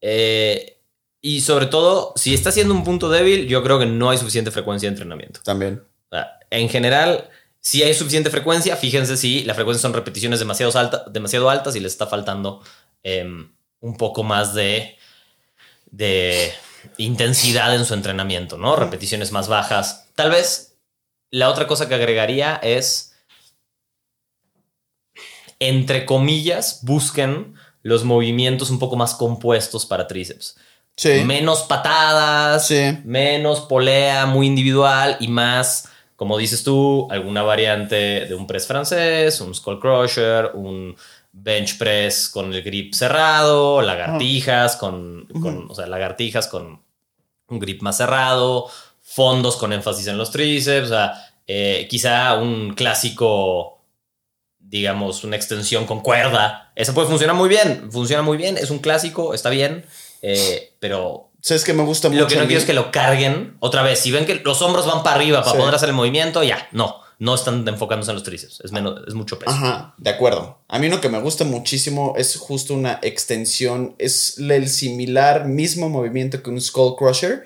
[0.00, 0.77] eh,
[1.28, 4.50] y sobre todo, si está siendo un punto débil, yo creo que no hay suficiente
[4.50, 5.40] frecuencia de entrenamiento.
[5.44, 5.82] También.
[6.48, 7.28] En general,
[7.60, 11.80] si hay suficiente frecuencia, fíjense si la frecuencia son repeticiones demasiado, alta, demasiado altas y
[11.80, 12.62] les está faltando
[13.02, 14.96] em, un poco más de,
[15.90, 16.50] de
[16.96, 18.74] intensidad en su entrenamiento, ¿no?
[18.74, 20.08] Repeticiones más bajas.
[20.14, 20.78] Tal vez
[21.30, 23.18] la otra cosa que agregaría es,
[25.58, 30.56] entre comillas, busquen los movimientos un poco más compuestos para tríceps.
[30.98, 31.22] Sí.
[31.24, 32.98] Menos patadas, Sí.
[33.04, 39.40] menos polea muy individual y más, como dices tú, alguna variante de un press francés,
[39.40, 40.96] un skull crusher, un
[41.30, 46.82] bench press con el grip cerrado, lagartijas con, con- o sea, lagartijas con
[47.46, 48.66] un grip más cerrado,
[49.00, 51.14] fondos con énfasis en los tríceps, o sea,
[51.46, 53.78] eh, quizá un clásico,
[54.58, 56.72] digamos, una extensión con cuerda.
[56.74, 59.84] Esa puede funcionar muy bien, funciona muy bien, es un clásico, está bien,
[60.22, 62.22] eh, pero ¿Sabes que me gusta mucho?
[62.22, 64.00] lo que no quiero es que lo carguen otra vez.
[64.00, 65.58] Si ven que los hombros van para arriba para Sí.
[65.58, 69.14] poder hacer el movimiento, ya, no, no están enfocándose en los tríceps, es, menos, es
[69.14, 69.50] mucho peso.
[69.52, 70.58] Ajá, de acuerdo.
[70.68, 75.88] A mí lo que me gusta muchísimo es justo una extensión, es el similar mismo
[75.88, 77.44] movimiento que un Skull Crusher,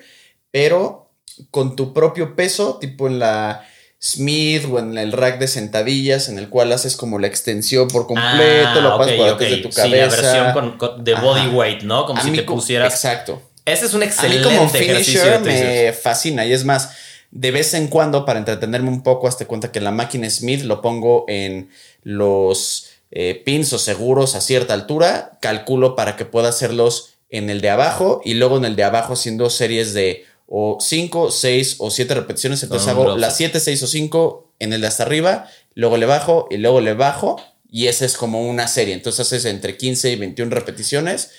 [0.51, 1.11] pero
[1.51, 3.65] con tu propio peso, tipo en la
[4.03, 8.05] Smith o en el rack de sentadillas, en el cual haces como la extensión por
[8.05, 9.33] completo, lo pasas Ah, ok, por ok.
[9.35, 9.95] atrás de tu Sí, cabeza.
[10.21, 11.49] la versión con- con- de body Ajá.
[11.51, 12.05] weight, ¿no?
[12.05, 12.93] Como A si te pusieras.
[12.93, 13.41] Exacto.
[13.65, 16.89] Ese es un A mí excelente como ejercicio de finisher me fascina y es más,
[17.31, 20.81] de vez en cuando para entretenerme un poco, hazte cuenta que la máquina Smith lo
[20.81, 21.69] pongo en
[22.03, 27.61] los eh, pins o seguros a cierta altura, calculo para que pueda hacerlos en el
[27.61, 31.91] de abajo y luego en el de abajo haciendo series de o 5, 6 o
[31.91, 32.63] 7 repeticiones.
[32.63, 33.51] Entonces un hago drop las set.
[33.51, 36.93] 7, 6 o 5 en el de hasta arriba, luego le bajo y luego le
[36.93, 37.41] bajo.
[37.69, 38.93] Y esa es como una serie.
[38.93, 41.31] Entonces haces entre 15 y 21 repeticiones.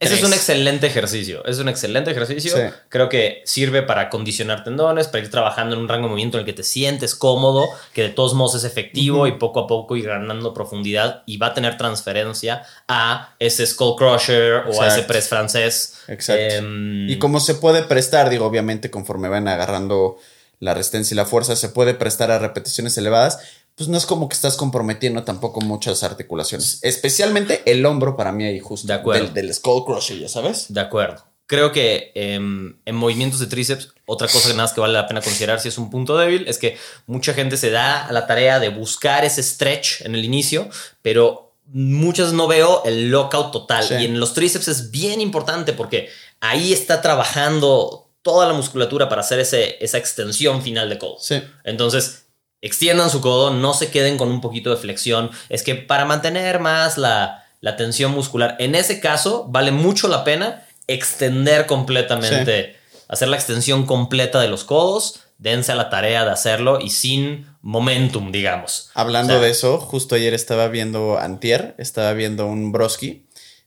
[0.00, 1.44] Ese es un excelente ejercicio.
[1.44, 2.56] Es un excelente ejercicio.
[2.56, 2.62] Sí.
[2.88, 6.40] Creo que sirve para condicionar tendones, para ir trabajando en un rango de movimiento en
[6.40, 9.96] el que te sientes cómodo, que de todos modos es efectivo y poco a poco
[9.96, 15.02] ir ganando profundidad y va a tener transferencia a ese skull crusher o a ese
[15.02, 15.98] press francés.
[16.08, 16.56] Exacto.
[16.56, 20.16] Em, Y como se puede prestar, digo, obviamente conforme van agarrando
[20.60, 23.38] la resistencia y la fuerza, se puede prestar a repeticiones elevadas,
[23.80, 26.80] pues no es como que estás comprometiendo tampoco muchas articulaciones.
[26.82, 28.86] Especialmente el hombro para mí ahí justo.
[28.86, 29.24] De acuerdo.
[29.24, 30.66] Del, del skull crusher, ya sabes.
[30.68, 31.24] De acuerdo.
[31.46, 35.06] Creo que em, en movimientos de tríceps, otra cosa que nada más que vale la
[35.06, 36.76] pena considerar si es un punto débil es que
[37.06, 40.68] mucha gente se da a la tarea de buscar ese stretch en el inicio,
[41.00, 43.84] pero muchas no veo el lockout total.
[43.84, 43.94] Sí.
[43.94, 46.10] Y en los tríceps es bien importante porque
[46.40, 51.16] ahí está trabajando toda la musculatura para hacer ese, esa extensión final de codo.
[51.18, 51.42] Sí.
[51.64, 52.19] Entonces,
[52.62, 55.30] extiendan su codo, no se queden con un poquito de flexión.
[55.48, 60.24] Es que para mantener más la, la tensión muscular, en ese caso, vale mucho la
[60.24, 62.76] pena extender completamente,
[63.08, 67.46] hacer la extensión completa de los codos, dense a la tarea de hacerlo y sin
[67.62, 68.90] momentum, digamos.
[68.94, 73.26] Hablando O sea, de eso, justo ayer estaba viendo Antier, estaba viendo un Broski,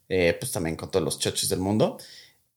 [0.10, 1.98] eh, pues también con todos los chochos del mundo.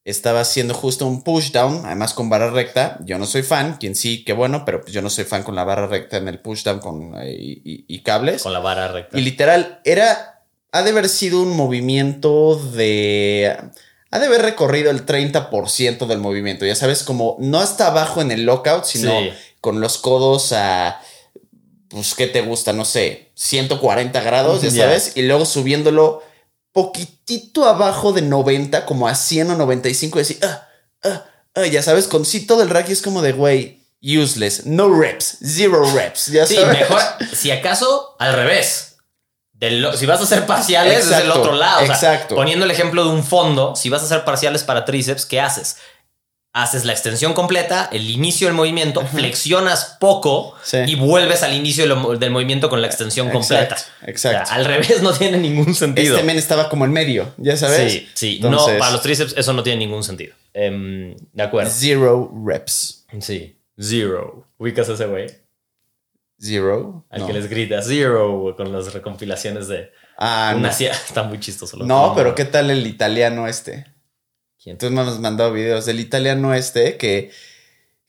[0.07, 2.97] Estaba haciendo justo un push down, además con barra recta.
[3.05, 5.57] Yo no soy fan, quien sí, qué bueno, pero pues yo no soy fan con
[5.57, 8.45] la barra recta en el push down con, eh, y, y- y cables.
[8.45, 9.19] Con la vara recta.
[9.19, 10.45] Y literal, era.
[10.71, 13.57] Ha de haber sido un movimiento de.
[14.13, 16.65] Ha de haber recorrido el 30% del movimiento.
[16.65, 19.31] Ya sabes, como no hasta abajo en el lockout, sino Sí.
[19.61, 21.01] con los codos a.
[21.89, 22.73] Pues, ¿qué te gusta?
[22.73, 24.85] No sé, 140 grados, ya Ya.
[24.85, 25.13] sabes.
[25.17, 26.23] Y luego subiéndolo
[26.77, 30.39] poquitito abajo de 90, como a 100 o 95, y así.
[30.43, 30.69] ah,
[31.05, 31.25] ah,
[31.55, 34.67] ah, ya sabes, con sí todo el rack y es como de, güey, useless.
[34.67, 36.27] No reps, zero reps.
[36.27, 36.79] Ya Sí, sabes.
[36.79, 37.01] mejor,
[37.35, 38.97] si acaso, al revés.
[39.55, 41.83] Del si vas a hacer parciales, es del Exacto, otro lado.
[41.83, 42.35] O sea, exacto.
[42.35, 45.79] poniendo el ejemplo de un fondo, si vas a hacer parciales para tríceps, ¿qué haces?
[46.59, 50.79] Haces la extensión completa, el inicio del movimiento, flexionas poco Sí.
[50.87, 53.75] y vuelves al inicio del, mo- del movimiento con la extensión completa.
[53.75, 54.43] Exacto, exacto.
[54.43, 56.15] O sea, al revés no tiene ningún sentido.
[56.15, 57.93] Este men estaba como en medio, ya sabes.
[57.93, 58.37] Sí, sí.
[58.37, 60.35] Entonces, no, para los tríceps eso no tiene ningún sentido.
[60.55, 61.71] Em, de acuerdo.
[61.75, 63.05] Zero reps.
[63.21, 63.59] Sí.
[63.79, 64.47] Zero.
[64.57, 65.27] ¿Ubicas a ese güey?
[66.41, 67.05] Zero.
[67.11, 67.27] Al no.
[67.27, 70.75] que les grita Zero con las recompilaciones de Ah, una no.
[70.79, 71.77] Está muy chistoso.
[71.77, 73.87] lo No, pero ¿qué tal el italiano este?
[74.79, 77.31] Tú me has mandado videos del italiano este que,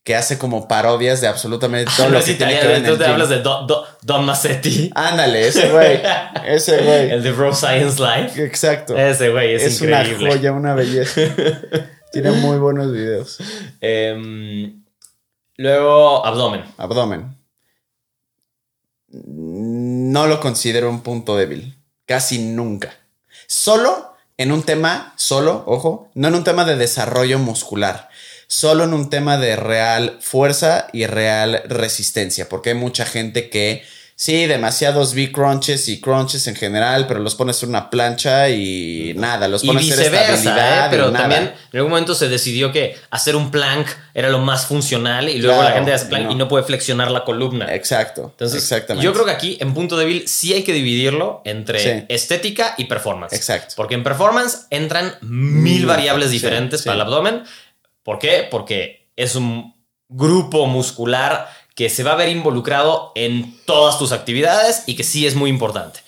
[0.04, 2.78] que hace como parodias de absolutamente todo no lo es que tiene que italiano, ver
[2.80, 3.14] en el entonces te gym.
[3.14, 4.92] hablas de Don, Don- Don Massetti.
[4.96, 6.02] Ándale, ese güey.
[6.46, 7.12] ese güey.
[7.12, 8.44] El de Bro Science Life.
[8.44, 8.98] Exacto.
[8.98, 10.32] Ese güey es, es una increíble.
[10.32, 11.22] joya, una belleza.
[12.12, 13.38] tiene muy buenos videos.
[13.82, 14.84] Em,
[15.58, 16.64] luego, abdomen.
[16.78, 17.38] Abdomen.
[19.10, 21.78] No lo considero un punto débil.
[22.06, 22.94] Casi nunca.
[23.48, 28.10] Solo en un tema, solo, ojo, no en un tema de desarrollo muscular.
[28.48, 32.48] Solo en un tema de real fuerza y real resistencia.
[32.48, 33.84] Porque hay mucha gente que,
[34.20, 39.48] sí, demasiados V-crunches y crunches en general, pero los pones en una plancha y nada,
[39.48, 40.88] los Y pones hacer viceversa, ¿eh?
[40.88, 41.20] y pero nada.
[41.20, 45.38] también en algún momento se decidió que hacer un plank era lo más funcional y
[45.38, 46.32] luego Claro, la gente hace plank no.
[46.32, 47.74] y no puede flexionar la columna.
[47.76, 48.30] Exacto.
[48.32, 49.06] Entonces, exactamente.
[49.06, 52.06] yo creo que aquí en punto débil sí hay que dividirlo entre Sí.
[52.10, 53.34] estética y performance.
[53.34, 53.76] Exacto.
[53.78, 56.86] Porque en performance entran mil variables sí, diferentes sí.
[56.88, 57.44] para el abdomen.
[58.02, 58.48] ¿Por qué?
[58.50, 59.76] Porque es un
[60.10, 65.28] grupo muscular que se va a ver involucrado en todas tus actividades y que sí
[65.28, 66.00] es muy importante.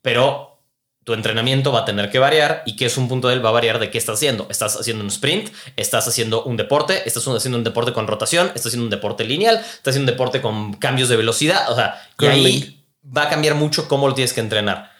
[0.00, 0.58] Pero
[1.04, 3.52] tu entrenamiento va a tener que variar y que es un punto débil va a
[3.52, 4.46] variar de qué estás haciendo.
[4.50, 8.68] Estás haciendo un sprint, estás haciendo un deporte, estás haciendo un deporte con rotación, estás
[8.68, 12.24] haciendo un deporte lineal, estás haciendo un deporte con cambios de velocidad, o sea, y
[12.26, 12.84] ahí Curling.
[13.16, 14.90] va a cambiar mucho cómo lo tienes que entrenar.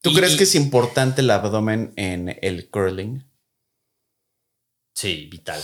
[0.00, 3.24] ¿Tú Y- crees que es importante el abdomen en el curling?
[4.94, 5.60] Sí, vital.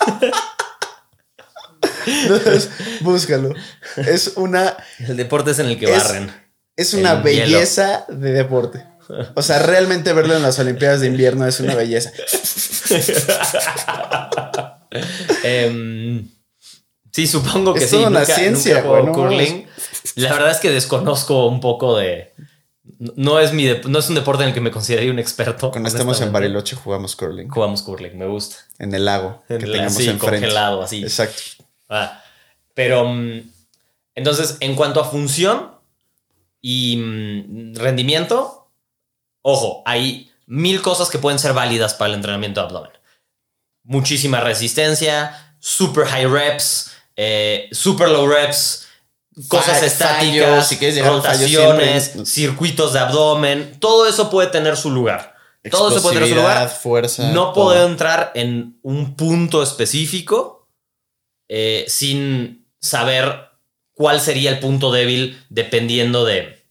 [3.00, 3.52] Búscalo.
[3.96, 6.30] Es una, El deporte es en el que Es- barren.
[6.76, 8.84] es una El belleza de deporte.
[9.36, 12.10] O sea, realmente verlo en las Olimpiadas de invierno es una belleza.
[15.42, 16.28] Em,
[17.12, 17.96] sí, supongo que Es sí.
[17.96, 19.66] toda una ciencia, nunca he jugado güey, no curling.
[20.16, 22.32] La verdad es que desconozco un poco de.
[23.16, 25.70] No es, mi no es un deporte en el que me consideraría un experto.
[25.70, 26.32] Cuando estemos en.
[26.32, 27.48] Bariloche jugamos curling.
[27.48, 28.56] Jugamos curling, me gusta.
[28.78, 30.18] En el lago que el- tengamos enfrente.
[30.46, 31.02] congelado, así.
[31.02, 31.42] Exacto.
[31.88, 32.22] Ah,
[32.74, 33.40] pero mm,
[34.14, 35.72] entonces, en cuanto a función
[36.60, 38.68] y mm, rendimiento,
[39.42, 42.90] ojo, hay mil cosas que pueden ser válidas para el entrenamiento de abdomen.
[43.84, 48.86] muchísima resistencia, super high reps, eh, super low reps,
[49.48, 55.34] cosas estáticas, fallos, si rotaciones, siempre- circuitos de abdomen, todo eso puede tener su lugar.
[55.70, 56.68] Todo eso puede tener su lugar.
[56.68, 57.30] fuerza.
[57.30, 57.64] No todo.
[57.66, 60.55] puedo entrar en un punto específico
[61.48, 63.50] eh, sin saber
[63.94, 66.64] cuál sería el punto débil dependiendo de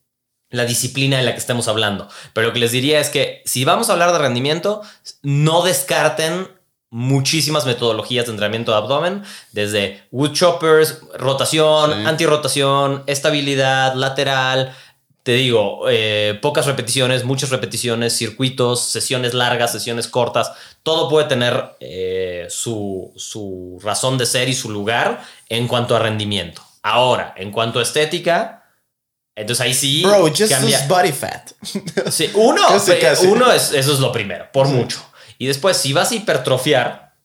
[0.52, 2.08] la disciplina de la que estemos hablando.
[2.34, 4.82] Pero lo que les diría es que si vamos a hablar de rendimiento,
[5.22, 6.48] no descarten
[6.92, 12.06] muchísimas metodologías de entrenamiento de abdomen, desde wood choppers, rotación, Sí.
[12.08, 14.74] antirrotación, estabilidad, lateral.
[15.24, 20.52] Te digo, eh, pocas repeticiones, muchas repeticiones, circuitos, sesiones largas, sesiones cortas,
[20.86, 26.00] todo puede tener eh, su, su razón de ser y su lugar en cuanto a
[26.00, 26.62] rendimiento.
[26.84, 28.70] Ahora, en cuanto a estética,
[29.36, 30.86] entonces ahí sí Bro, just cambia.
[30.88, 31.52] body fat.
[32.12, 33.26] Sí, uno, Casi, pe- casi.
[33.26, 35.04] uno es, eso es lo primero, por mucho.
[35.40, 37.16] Y después, si vas a hipertrofiar,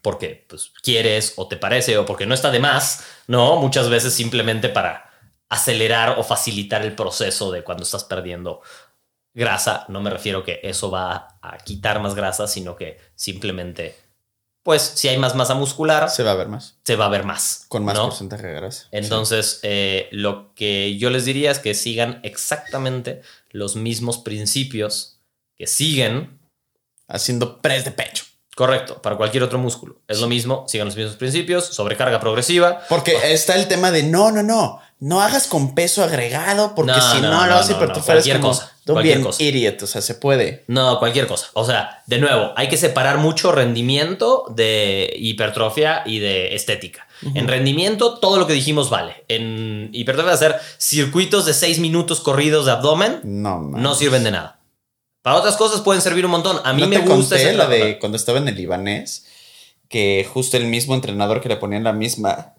[0.00, 4.14] porque pues, quieres o te parece o porque no está de más, no, muchas veces
[4.14, 5.10] simplemente para
[5.48, 8.60] acelerar o facilitar el proceso de cuando estás perdiendo
[9.34, 9.84] grasa.
[9.88, 13.96] No me refiero que eso va a quitar más grasa, sino que simplemente,
[14.62, 16.76] pues, si hay más masa muscular, Se va a ver más.
[16.84, 17.66] se va a ver más.
[17.68, 18.04] Con más ¿no?
[18.08, 18.86] porcentaje de grasa.
[18.92, 23.20] Entonces, eh, lo que yo les diría es que sigan exactamente
[23.50, 25.20] los mismos principios
[25.56, 26.40] que siguen,
[27.06, 28.24] Haciendo press de pecho.
[28.56, 30.00] correcto, para cualquier otro músculo.
[30.08, 32.80] Es lo mismo, sigan los mismos principios, sobrecarga progresiva.
[32.88, 34.80] Porque está el tema de no, no, no.
[35.00, 38.40] No hagas con peso agregado porque No, si no, no, lo a no, es cualquier
[38.40, 39.42] como, cosa, cualquier cosa.
[39.42, 39.82] idiot.
[39.82, 40.64] O sea, se puede.
[40.66, 41.48] No, cualquier cosa.
[41.54, 47.06] O sea, de nuevo, hay que separar mucho rendimiento de hipertrofia y de estética.
[47.34, 49.24] En rendimiento, todo lo que dijimos vale.
[49.28, 54.60] En hipertrofia, hacer circuitos de 6 minutos corridos de abdomen No, sirven de nada.
[55.22, 56.60] Para otras cosas pueden servir un montón.
[56.64, 59.26] A mí ¿No me te gusta conté la de cuando estaba en el libanés,
[59.88, 62.54] que justo el mismo entrenador que le ponían la misma.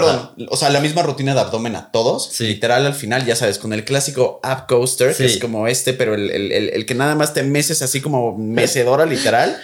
[0.00, 2.28] Perdón, o sea, la misma rutina de abdomen a todos.
[2.32, 2.46] Sí.
[2.46, 5.18] Literal al final, ya sabes, con el clásico ab coaster, Sí.
[5.22, 8.00] que es como este, pero el, el- el- el que nada más te meces así
[8.00, 9.60] como mecedora, literal.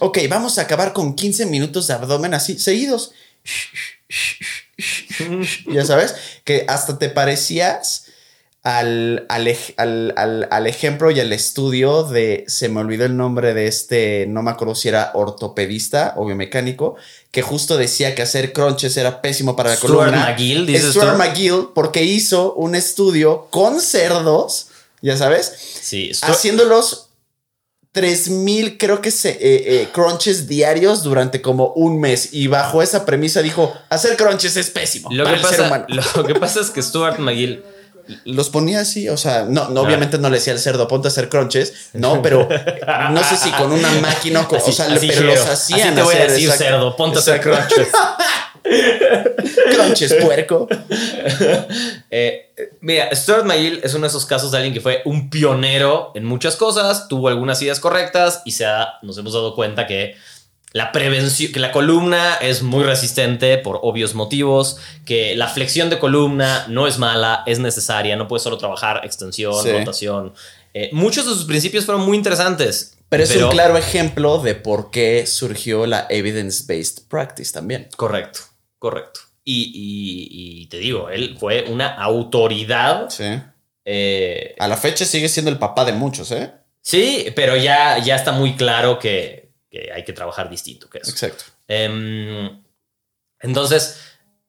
[0.00, 3.12] Ok, vamos a acabar con 15 minutos de abdomen así, seguidos.
[5.72, 6.14] ya sabes,
[6.44, 8.06] que hasta te parecías
[8.62, 13.66] al, al- al- al ejemplo y al estudio de, se me olvidó el nombre de
[13.66, 16.96] este, no me acuerdo si era ortopedista o biomecánico,
[17.30, 20.26] que justo decía que hacer crunches era pésimo para la Stuart columna.
[20.30, 21.16] McGill, Stuart.
[21.16, 24.66] McGill, porque hizo un estudio con cerdos,
[25.00, 27.06] ya sabes, Sí, Stuart- haciéndolos
[27.92, 29.38] 3000, creo que se, eh,
[29.82, 32.28] eh, crunches diarios durante como un mes.
[32.32, 35.08] Y bajo esa premisa dijo: hacer crunches es pésimo.
[35.12, 35.86] lo, para que el ser pasa, humano.
[36.16, 37.64] lo que pasa es que Stuart McGill
[38.24, 41.10] Los ponía así, o sea, no, no obviamente no le decía al cerdo, ponte a
[41.10, 42.48] hacer crunches, no, pero
[43.10, 45.80] no sé si con una máquina o, con- o sea, Así, pero los hacían.
[45.88, 46.64] Así te voy a decir, exacto.
[46.64, 47.88] cerdo, ponte a hacer crunches.
[49.72, 50.68] crunches, puerco.
[52.12, 56.10] Eh, mira, Stuart McGill es uno de esos casos de alguien que fue un pionero
[56.16, 60.16] en muchas cosas, tuvo algunas ideas correctas y se ha- nos hemos dado cuenta que
[60.72, 65.98] la prevención, que la columna es muy resistente por obvios motivos, que la flexión de
[65.98, 69.72] columna no es mala, es necesaria, no puedes solo trabajar extensión, Sí.
[69.72, 70.32] rotación.
[70.72, 72.96] Eh, muchos de sus principios fueron muy interesantes.
[73.08, 77.88] Pero es un claro ejemplo de por qué surgió la evidence-based practice también.
[77.96, 78.38] Correcto,
[78.78, 79.18] correcto.
[79.44, 83.08] Y, y- y te digo, él fue una autoridad.
[83.10, 83.24] Sí.
[83.84, 86.52] eh, A la fecha sigue siendo el papá de muchos, ¿eh?
[86.82, 89.39] Sí, pero ya, ya está muy claro que,
[89.70, 91.10] que hay que trabajar distinto que eso.
[91.10, 91.44] Exacto.
[91.68, 92.62] Em,
[93.40, 94.00] entonces,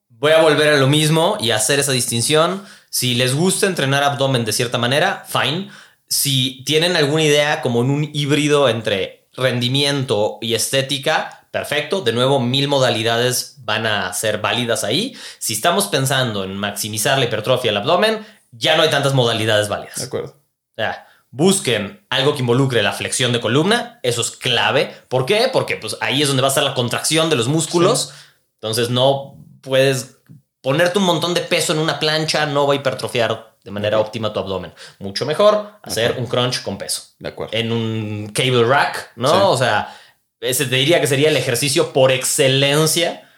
[0.08, 2.64] voy a volver a lo mismo y hacer esa distinción.
[2.90, 5.70] Si les gusta entrenar abdomen de cierta manera, fine.
[6.08, 12.02] Si tienen alguna idea como en un híbrido entre rendimiento y estética, perfecto.
[12.02, 15.16] De nuevo, mil modalidades van a ser válidas ahí.
[15.38, 19.96] Si estamos pensando en maximizar la hipertrofia del abdomen, ya no hay tantas modalidades válidas.
[19.96, 20.28] De acuerdo.
[20.28, 24.94] O sea, busquen algo que involucre la flexión de columna, eso es clave.
[25.08, 25.48] ¿Por qué?
[25.52, 28.12] Porque pues, ahí es donde va a estar la contracción de los músculos.
[28.60, 30.18] Entonces no puedes
[30.60, 34.32] ponerte un montón de peso en una plancha, no va a hipertrofiar de manera óptima
[34.32, 34.72] tu abdomen.
[34.98, 37.02] Mucho mejor hacer un crunch con peso.
[37.18, 37.56] De acuerdo.
[37.56, 39.28] En un cable rack, ¿no?
[39.28, 39.38] Sí.
[39.42, 39.96] O sea,
[40.40, 43.28] ese te diría que sería el ejercicio por excelencia.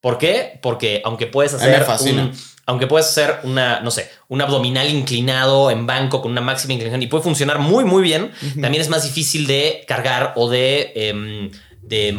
[0.00, 0.58] ¿Por qué?
[0.62, 2.24] Porque aunque puedes hacer fascina.
[2.24, 2.32] un,
[2.66, 7.02] aunque puedes hacer una, no sé, un abdominal inclinado en banco con una máxima inclinación
[7.02, 11.50] y puede funcionar muy, muy bien, también es más difícil de cargar o de, em,
[11.82, 12.16] de,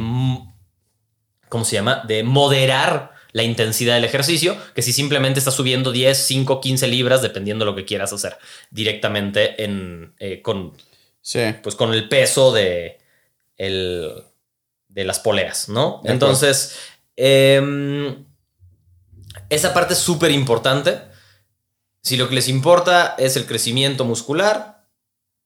[1.50, 2.04] ¿cómo se llama?
[2.08, 7.22] De moderar la intensidad del ejercicio, que si simplemente estás subiendo 10, 5, 15 libras,
[7.22, 8.38] dependiendo de lo que quieras hacer,
[8.70, 10.74] directamente en, eh, con,
[11.22, 11.40] Sí.
[11.64, 13.00] pues, con el peso de,
[13.58, 14.12] el,
[14.90, 16.02] de las poleas, ¿no?
[16.04, 16.12] De.
[16.12, 16.78] Entonces,
[17.16, 18.26] em,
[19.50, 21.02] esa parte es súper importante.
[22.02, 24.86] Si lo que les importa es el crecimiento muscular,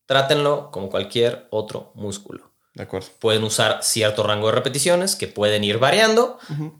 [0.06, 2.52] trátenlo como cualquier otro músculo.
[2.74, 3.08] De acuerdo.
[3.20, 6.38] Pueden usar cierto rango de repeticiones que pueden ir variando.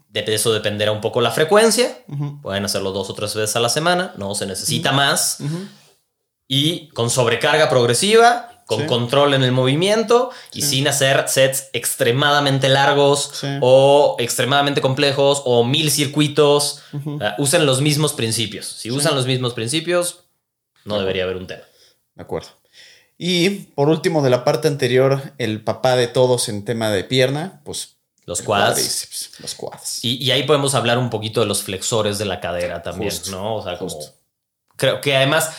[0.10, 2.04] De eso dependerá un poco la frecuencia.
[2.44, 4.14] Pueden hacerlo dos o tres veces a la semana.
[4.16, 5.40] No se necesita más.
[6.48, 8.86] Y con sobrecarga progresiva, con Sí.
[8.86, 10.68] control en el movimiento y Sí.
[10.70, 13.48] sin hacer sets extremadamente largos Sí.
[13.62, 16.82] o extremadamente complejos o mil circuitos.
[17.18, 18.66] Sea, usen los mismos principios.
[18.68, 20.26] Si usan los mismos principios,
[20.86, 21.64] no debería haber un tema.
[22.14, 22.50] De acuerdo.
[23.18, 27.62] Y por último, de la parte anterior, el papá de todos en tema de pierna,
[27.64, 27.96] pues
[28.26, 29.40] Los quads.
[29.40, 30.04] Los quads.
[30.04, 33.32] Y, y ahí podemos hablar un poquito de los flexores de la cadera también, Justo,
[33.32, 33.56] ¿no?
[33.56, 33.90] O sea, como.
[33.90, 34.14] justo.
[34.76, 35.50] Creo que además.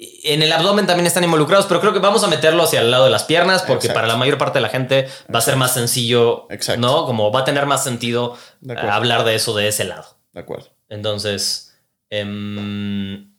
[0.00, 3.04] En el abdomen también están involucrados, pero creo que vamos a meterlo hacia el lado
[3.04, 3.94] de las piernas porque Exacto.
[3.94, 6.80] para la mayor parte de la gente va a ser más sencillo, Exacto.
[6.80, 7.04] ¿no?
[7.04, 10.04] Como va a tener más sentido De eh, hablar de eso de ese lado.
[10.32, 10.68] De acuerdo.
[10.88, 11.74] Entonces,
[12.10, 13.34] em,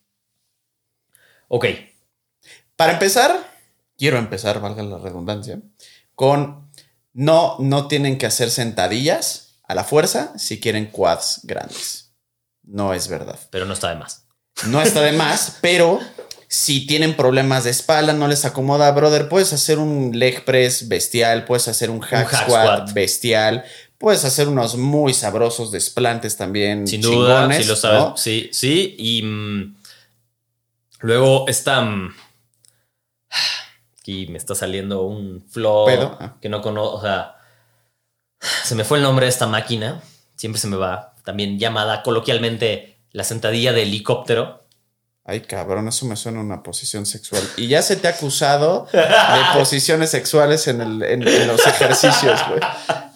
[1.47, 1.65] ok,
[2.75, 3.37] Para empezar,
[3.97, 5.61] quiero empezar, valga la redundancia,
[6.15, 6.69] con
[7.13, 12.11] no, no tienen que hacer sentadillas a la fuerza si quieren quads grandes.
[12.63, 13.39] No es verdad.
[13.49, 14.25] pero no está de más.
[14.67, 15.99] No está de más, pero
[16.51, 21.45] si tienen problemas de espalda, no les acomoda, brother, puedes hacer un leg press bestial,
[21.45, 22.93] puedes hacer un hack, hack squat, squat.
[22.93, 23.63] bestial,
[23.99, 26.87] puedes hacer unos muy sabrosos desplantes también.
[26.87, 27.99] Sin duda, si lo sabes.
[27.99, 28.17] ¿no?
[28.17, 28.95] Sí, sí.
[28.97, 29.75] Y mm,
[31.01, 31.81] luego está.
[31.81, 32.15] mm,
[33.99, 35.87] aquí me está saliendo un flow
[36.19, 36.37] ah.
[36.41, 36.95] que no conozco.
[36.95, 37.35] O sea,
[38.63, 40.01] se me fue el nombre de esta máquina.
[40.35, 41.13] Siempre se me va.
[41.23, 44.58] También llamada coloquialmente la sentadilla de helicóptero.
[45.29, 47.41] Ay, cabrón, eso me suena a una posición sexual.
[47.57, 48.99] Y ya se te ha acusado de
[49.53, 52.59] posiciones sexuales en, el- en- en los ejercicios, güey.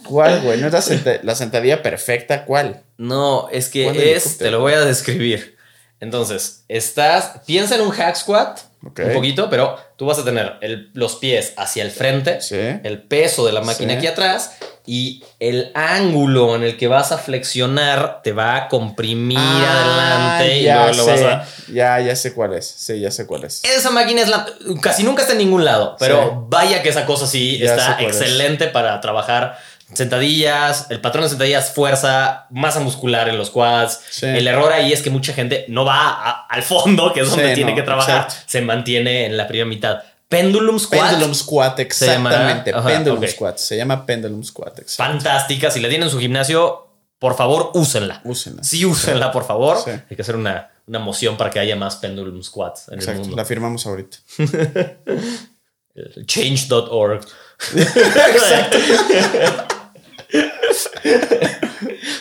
[0.05, 0.59] ¿Cuál, güey?
[0.61, 2.45] ¿No es la, senta- la sentadilla perfecta?
[2.45, 2.84] ¿Cuál?
[2.97, 4.38] No, es que ¿Cuál es.
[4.38, 5.57] Te lo voy a describir.
[5.99, 7.39] Entonces, estás.
[7.45, 8.59] Piensa en un hack squat.
[8.86, 8.99] Ok.
[9.05, 12.41] Un poquito, pero tú vas a tener el- los pies hacia el frente.
[12.41, 12.57] Sí.
[12.84, 13.97] el peso de la máquina Sí.
[13.99, 14.51] aquí atrás
[14.86, 20.58] y el ángulo en el que vas a flexionar te va a comprimir Ah, adelante
[20.60, 21.24] y ya luego lo sé.
[21.24, 21.72] vas a...
[21.72, 22.68] Ya, ya sé cuál es.
[22.68, 23.64] Sí, ya sé cuál es.
[23.64, 24.46] Esa máquina es la...
[24.82, 26.30] casi nunca está en ningún lado, pero Sí.
[26.50, 28.08] vaya que esa cosa sí Ya está es.
[28.08, 29.58] excelente para trabajar
[29.94, 34.00] sentadillas, el patrón de sentadillas, fuerza, masa muscular en los quads.
[34.10, 34.26] Sí.
[34.26, 37.50] El error ahí es que mucha gente no va a- al fondo, que es donde
[37.50, 38.44] Sí, tiene no, que trabajar, exacto.
[38.48, 40.00] se mantiene en la primera mitad.
[40.34, 41.10] Pendulum squat.
[41.10, 42.72] Pendulum squat, exactamente.
[42.74, 43.28] Ajá, pendulum ok.
[43.30, 43.58] squat.
[43.58, 44.82] Se llama pendulum squat.
[44.98, 45.70] fantástica.
[45.72, 46.88] Si la tienen en su gimnasio,
[47.20, 48.22] por favor, úsenla.
[48.26, 48.64] Úsenla.
[48.64, 49.78] Sí, úsenla, por favor.
[49.84, 49.92] Sí.
[49.92, 53.22] Hay que hacer una, una moción para que haya más pendulum squats en el Exacto.
[53.22, 53.36] mundo.
[53.38, 54.18] La firmamos ahorita.
[56.26, 57.22] Change.org.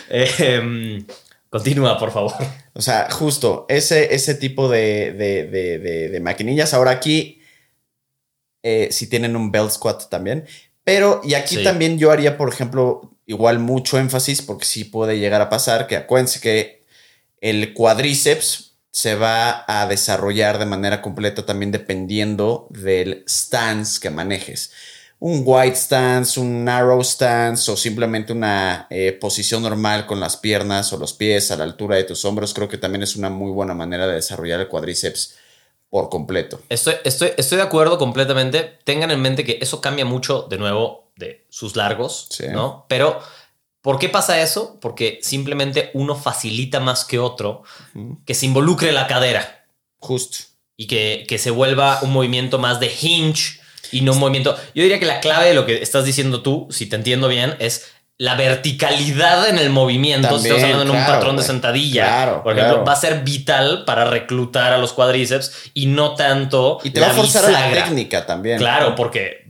[0.09, 1.05] Em,
[1.49, 2.33] continúa, por favor.
[2.73, 6.73] O sea, justo ese, ese tipo de, de- de maquinillas.
[6.73, 7.41] Ahora aquí,
[8.63, 10.45] eh, si tienen un belt squat también.
[10.83, 11.63] Pero, y aquí Sí.
[11.63, 15.95] también yo haría, por ejemplo, igual mucho énfasis, porque sí puede llegar a pasar, que
[15.95, 16.83] acuérdense que
[17.41, 24.71] el cuádriceps se va a desarrollar de manera completa también dependiendo del stance que manejes.
[25.19, 30.91] Un wide stance, un narrow stance o simplemente una eh, posición normal con las piernas
[30.93, 33.51] o los pies a la altura de tus hombros, creo que también es una muy
[33.51, 35.35] buena manera de desarrollar el cuádriceps
[35.93, 36.59] por completo.
[36.69, 38.79] Estoy, estoy, estoy de acuerdo completamente.
[38.83, 42.45] Tengan en mente que eso cambia mucho, de nuevo, de sus largos, Sí.
[42.51, 42.87] ¿no?
[42.89, 43.19] Pero,
[43.83, 44.79] ¿por qué pasa eso?
[44.81, 47.61] Porque simplemente uno facilita más que otro
[48.25, 49.67] que se involucre la cadera.
[49.99, 50.39] Justo.
[50.75, 53.59] y que, que se vuelva un movimiento más de hinge
[53.91, 54.55] y no un movimiento.
[54.73, 57.55] Yo diría que la clave de lo que estás diciendo tú, si te entiendo bien,
[57.59, 57.92] es
[58.23, 60.39] la verticalidad en el movimiento.
[60.39, 62.85] si estamos hablando en un patrón de sentadilla, Claro, por ejemplo, claro.
[62.85, 66.79] va a ser vital para reclutar a los cuádriceps y no tanto.
[66.85, 68.57] Y te va a forzar a la técnica también.
[68.59, 69.43] Claro, porque.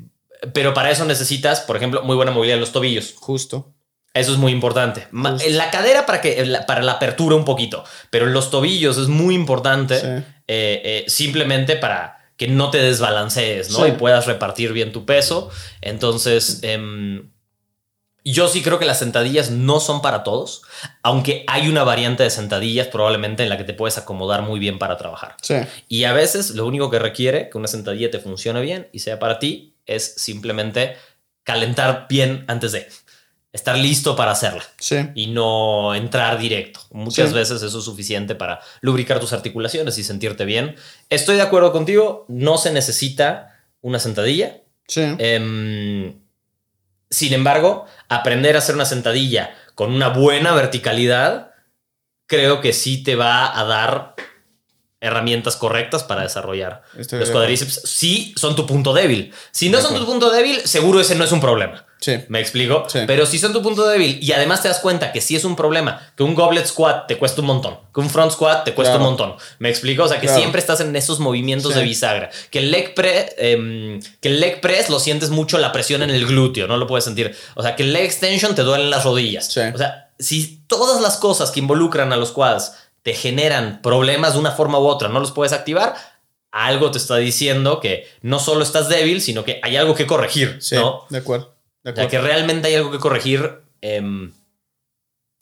[0.54, 3.14] Pero para eso necesitas, por ejemplo, muy buena movilidad en los tobillos.
[3.16, 3.72] Justo.
[4.16, 5.08] Eso es muy importante.
[5.12, 5.46] Justo.
[5.46, 9.08] En la cadera para que para la apertura un poquito, pero en los tobillos es
[9.08, 10.08] muy importante Sí.
[10.08, 13.84] eh, eh, simplemente para que no te desbalancees, ¿no?
[13.86, 13.90] Sí.
[13.90, 15.50] Y puedas repartir bien tu peso.
[15.82, 17.30] Entonces, em,
[18.32, 20.62] yo sí creo que las sentadillas no son para todos,
[21.02, 24.80] aunque hay una variante de sentadillas probablemente en la que te puedes acomodar muy bien
[24.80, 25.36] para trabajar.
[25.42, 25.56] Sí.
[25.90, 29.20] Y a veces lo único que requiere que una sentadilla te funcione bien y sea
[29.20, 30.96] para ti es simplemente
[31.44, 32.88] calentar bien antes de
[33.52, 34.96] estar listo para hacerla Sí.
[35.14, 36.80] y no entrar directo.
[36.92, 37.36] Muchas Sí.
[37.36, 40.76] veces eso es suficiente para lubricar tus articulaciones y sentirte bien.
[41.10, 44.62] Estoy de acuerdo contigo, no se necesita una sentadilla.
[44.88, 45.02] Sí.
[45.20, 46.16] Em,
[47.14, 51.52] Sin embargo, aprender a hacer una sentadilla con una buena verticalidad,
[52.26, 54.16] creo que sí te va a dar
[55.00, 57.82] herramientas correctas para desarrollar Estoy los cuadríceps.
[57.84, 59.34] Sí, son tu punto débil.
[59.52, 61.86] Si no son tu punto débil, seguro ese no es un problema.
[62.04, 62.18] Sí.
[62.28, 62.84] ¿Me explico?
[62.90, 63.00] Sí.
[63.08, 65.56] Pero si son tu punto débil y además te das cuenta que sí es un
[65.56, 68.96] problema, que un goblet squat te cuesta un montón, que un front squat te cuesta
[68.96, 69.06] Claro.
[69.06, 69.36] un montón.
[69.60, 70.04] ¿Me explico?
[70.04, 70.40] O sea, que Claro.
[70.42, 71.80] siempre estás en esos movimientos Sí.
[71.80, 72.30] de bisagra.
[72.52, 76.10] Que el leg press, em, que el leg press lo sientes mucho la presión en
[76.10, 77.34] el glúteo, no lo puedes sentir.
[77.56, 79.48] O sea, que el leg extension te duelen las rodillas.
[79.48, 84.40] O sea, si todas las cosas que involucran a los quads te generan problemas de
[84.40, 85.96] una forma u otra, no los puedes activar,
[86.52, 90.58] algo te está diciendo que no solo estás débil, sino que hay algo que corregir,
[90.62, 91.06] Sí, ¿no?
[91.10, 91.53] de acuerdo.
[91.86, 94.32] O sea, que realmente hay algo que corregir em,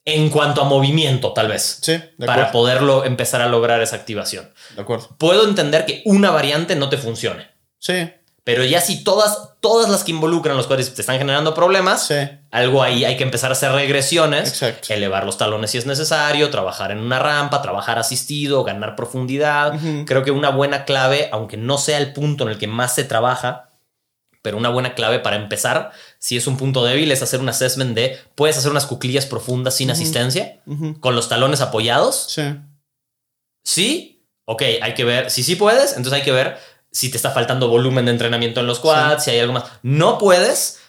[0.06, 4.52] en cuanto a movimiento, tal vez, Sí, de para poderlo empezar a lograr esa activación.
[4.76, 5.10] De acuerdo.
[5.18, 8.12] Puedo entender que una variante no te funcione, Sí,
[8.44, 12.16] pero ya si todas, todas las que involucran los cuadris te están generando problemas, sí,
[12.50, 14.94] algo ahí hay que empezar a hacer regresiones, exacto.
[14.94, 19.80] elevar los talones si es necesario, trabajar en una rampa, trabajar asistido, ganar profundidad.
[20.06, 23.04] Creo que una buena clave, aunque no sea el punto en el que más se
[23.04, 23.70] trabaja,
[24.42, 25.92] pero una buena clave para empezar,
[26.22, 29.76] si es un punto débil, es hacer un assessment de, puedes hacer unas cuclillas profundas
[29.76, 30.62] sin asistencia,
[31.00, 32.28] con los talones apoyados.
[32.30, 32.58] Sí,
[33.64, 36.58] Sí, ok, hay que ver, si sí puedes, entonces hay que ver
[36.92, 39.64] si te está faltando volumen de entrenamiento en los quads, si hay algo más.
[39.82, 40.80] No puedes,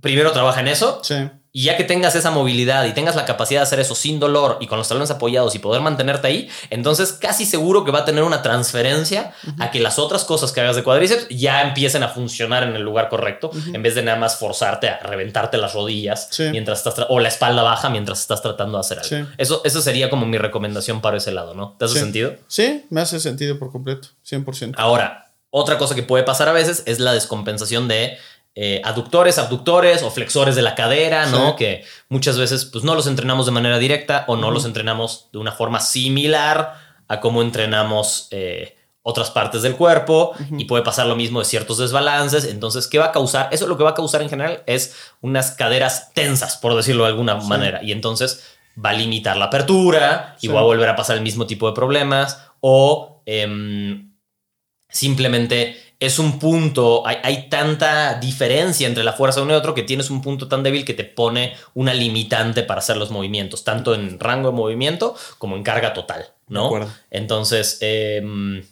[0.00, 1.00] primero trabaja en eso.
[1.02, 1.16] sí,
[1.58, 4.58] Y ya que tengas esa movilidad y tengas la capacidad de hacer eso sin dolor
[4.60, 8.04] y con los talones apoyados y poder mantenerte ahí, entonces casi seguro que va a
[8.04, 12.08] tener una transferencia a que las otras cosas que hagas de cuádriceps ya empiecen a
[12.10, 16.28] funcionar en el lugar correcto, en vez de nada más forzarte a reventarte las rodillas
[16.30, 16.44] Sí.
[16.52, 19.08] mientras estás o la espalda baja mientras estás tratando de hacer algo.
[19.08, 19.34] Sí.
[19.36, 21.74] Eso, eso sería como mi recomendación para ese lado, ¿no?
[21.76, 22.00] ¿Te hace Sí.
[22.00, 22.34] sentido?
[22.46, 24.78] Sí, me hace sentido por completo, 100%.
[24.78, 28.16] Ahora, otra cosa que puede pasar a veces es la descompensación de
[28.60, 31.50] eh, aductores, abductores o flexores de la cadera, ¿no?
[31.50, 31.54] Sí.
[31.58, 35.38] Que muchas veces pues no los entrenamos de manera directa o no los entrenamos de
[35.38, 36.74] una forma similar
[37.06, 41.78] a cómo entrenamos eh, otras partes del cuerpo y puede pasar lo mismo de ciertos
[41.78, 42.44] desbalances.
[42.46, 43.48] Entonces, ¿qué va a causar?
[43.52, 47.10] Eso lo que va a causar en general es unas caderas tensas, por decirlo de
[47.10, 47.80] alguna manera.
[47.82, 48.44] Y entonces
[48.84, 50.52] va a limitar la apertura y Sí.
[50.52, 53.22] va a volver a pasar el mismo tipo de problemas o...
[53.24, 54.07] em,
[54.88, 59.74] simplemente es un punto, hay, hay tanta diferencia entre la fuerza de uno y otro
[59.74, 63.64] que tienes un punto tan débil que te pone una limitante para hacer los movimientos,
[63.64, 66.70] tanto en rango de movimiento como en carga total, ¿no?
[67.10, 68.64] Entonces, em,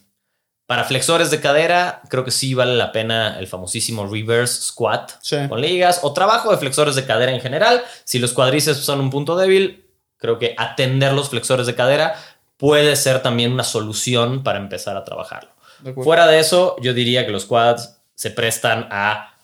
[0.66, 5.36] para flexores de cadera, creo que sí vale la pena el famosísimo reverse squat Sí.
[5.48, 7.82] con ligas o trabajo de flexores de cadera en general.
[8.04, 9.84] Si los cuadríceps son un punto débil,
[10.16, 12.16] creo que atender los flexores de cadera
[12.56, 15.50] puede ser también una solución para empezar a trabajarlo.
[15.80, 15.92] De.
[15.94, 19.34] Fuera de eso, yo diría que los quads se prestan a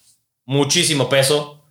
[0.44, 1.62] muchísimo peso,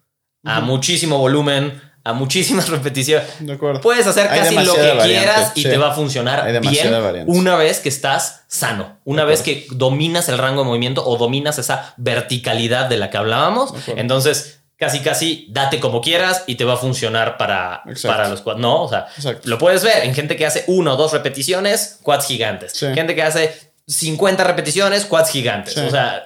[0.43, 3.27] a muchísimo volumen, a muchísimas repeticiones.
[3.39, 3.81] De acuerdo.
[3.81, 5.69] Puedes hacer Hay casi lo que variante, quieras y sí.
[5.69, 7.31] te va a funcionar bien variante.
[7.31, 11.57] una vez que estás sano, una vez que dominas el rango de movimiento o dominas
[11.59, 13.73] esa verticalidad de la que hablábamos.
[13.87, 18.07] Entonces, casi casi date como quieras y te va a funcionar para, Exacto.
[18.17, 18.59] para los quads.
[18.59, 19.47] No, o sea, Exacto.
[19.47, 22.71] lo puedes ver en gente que hace una o dos repeticiones, quads gigantes.
[22.73, 22.87] Sí.
[22.95, 25.73] Gente que hace 50 repeticiones, quads gigantes.
[25.73, 25.79] Sí.
[25.81, 26.23] O sea,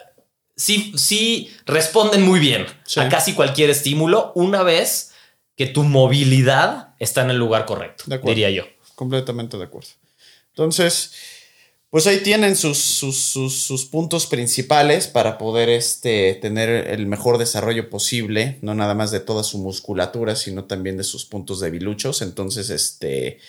[0.55, 2.99] sí, sí responden muy bien Sí.
[2.99, 5.11] a casi cualquier estímulo una vez
[5.55, 8.35] que tu movilidad está en el lugar correcto, De acuerdo.
[8.35, 8.63] diría yo.
[8.95, 9.89] Completamente de acuerdo.
[10.49, 11.13] Entonces,
[11.89, 17.37] pues ahí tienen sus, sus, sus- sus puntos principales para poder este, tener el mejor
[17.37, 22.21] desarrollo posible, no nada más de toda su musculatura, sino también de sus puntos debiluchos.
[22.21, 23.39] Entonces, este,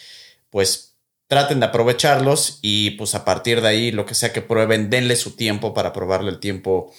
[0.51, 0.95] pues
[1.29, 5.16] traten de aprovecharlos y pues a partir de ahí, lo que sea que prueben, denle
[5.16, 6.93] su tiempo para probarle el tiempo.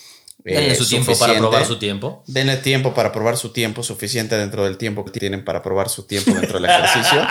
[0.46, 2.24] eh, Denle su tiempo para probar su tiempo.
[2.28, 6.04] Denle tiempo para probar su tiempo suficiente dentro del tiempo que tienen para probar su
[6.04, 7.26] tiempo dentro del ejercicio.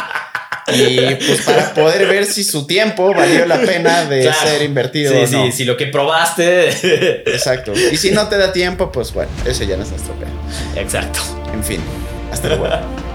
[0.74, 4.38] Y pues para poder ver si su tiempo valió la pena de Claro.
[4.48, 6.70] ser invertido Sí, o sí, si lo que probaste.
[7.32, 7.72] Exacto.
[7.92, 10.30] Y si no te da tiempo, pues bueno, ese ya no es nuestro pedo.
[10.74, 11.20] Exacto.
[11.52, 11.80] En fin,
[12.32, 12.66] hasta luego.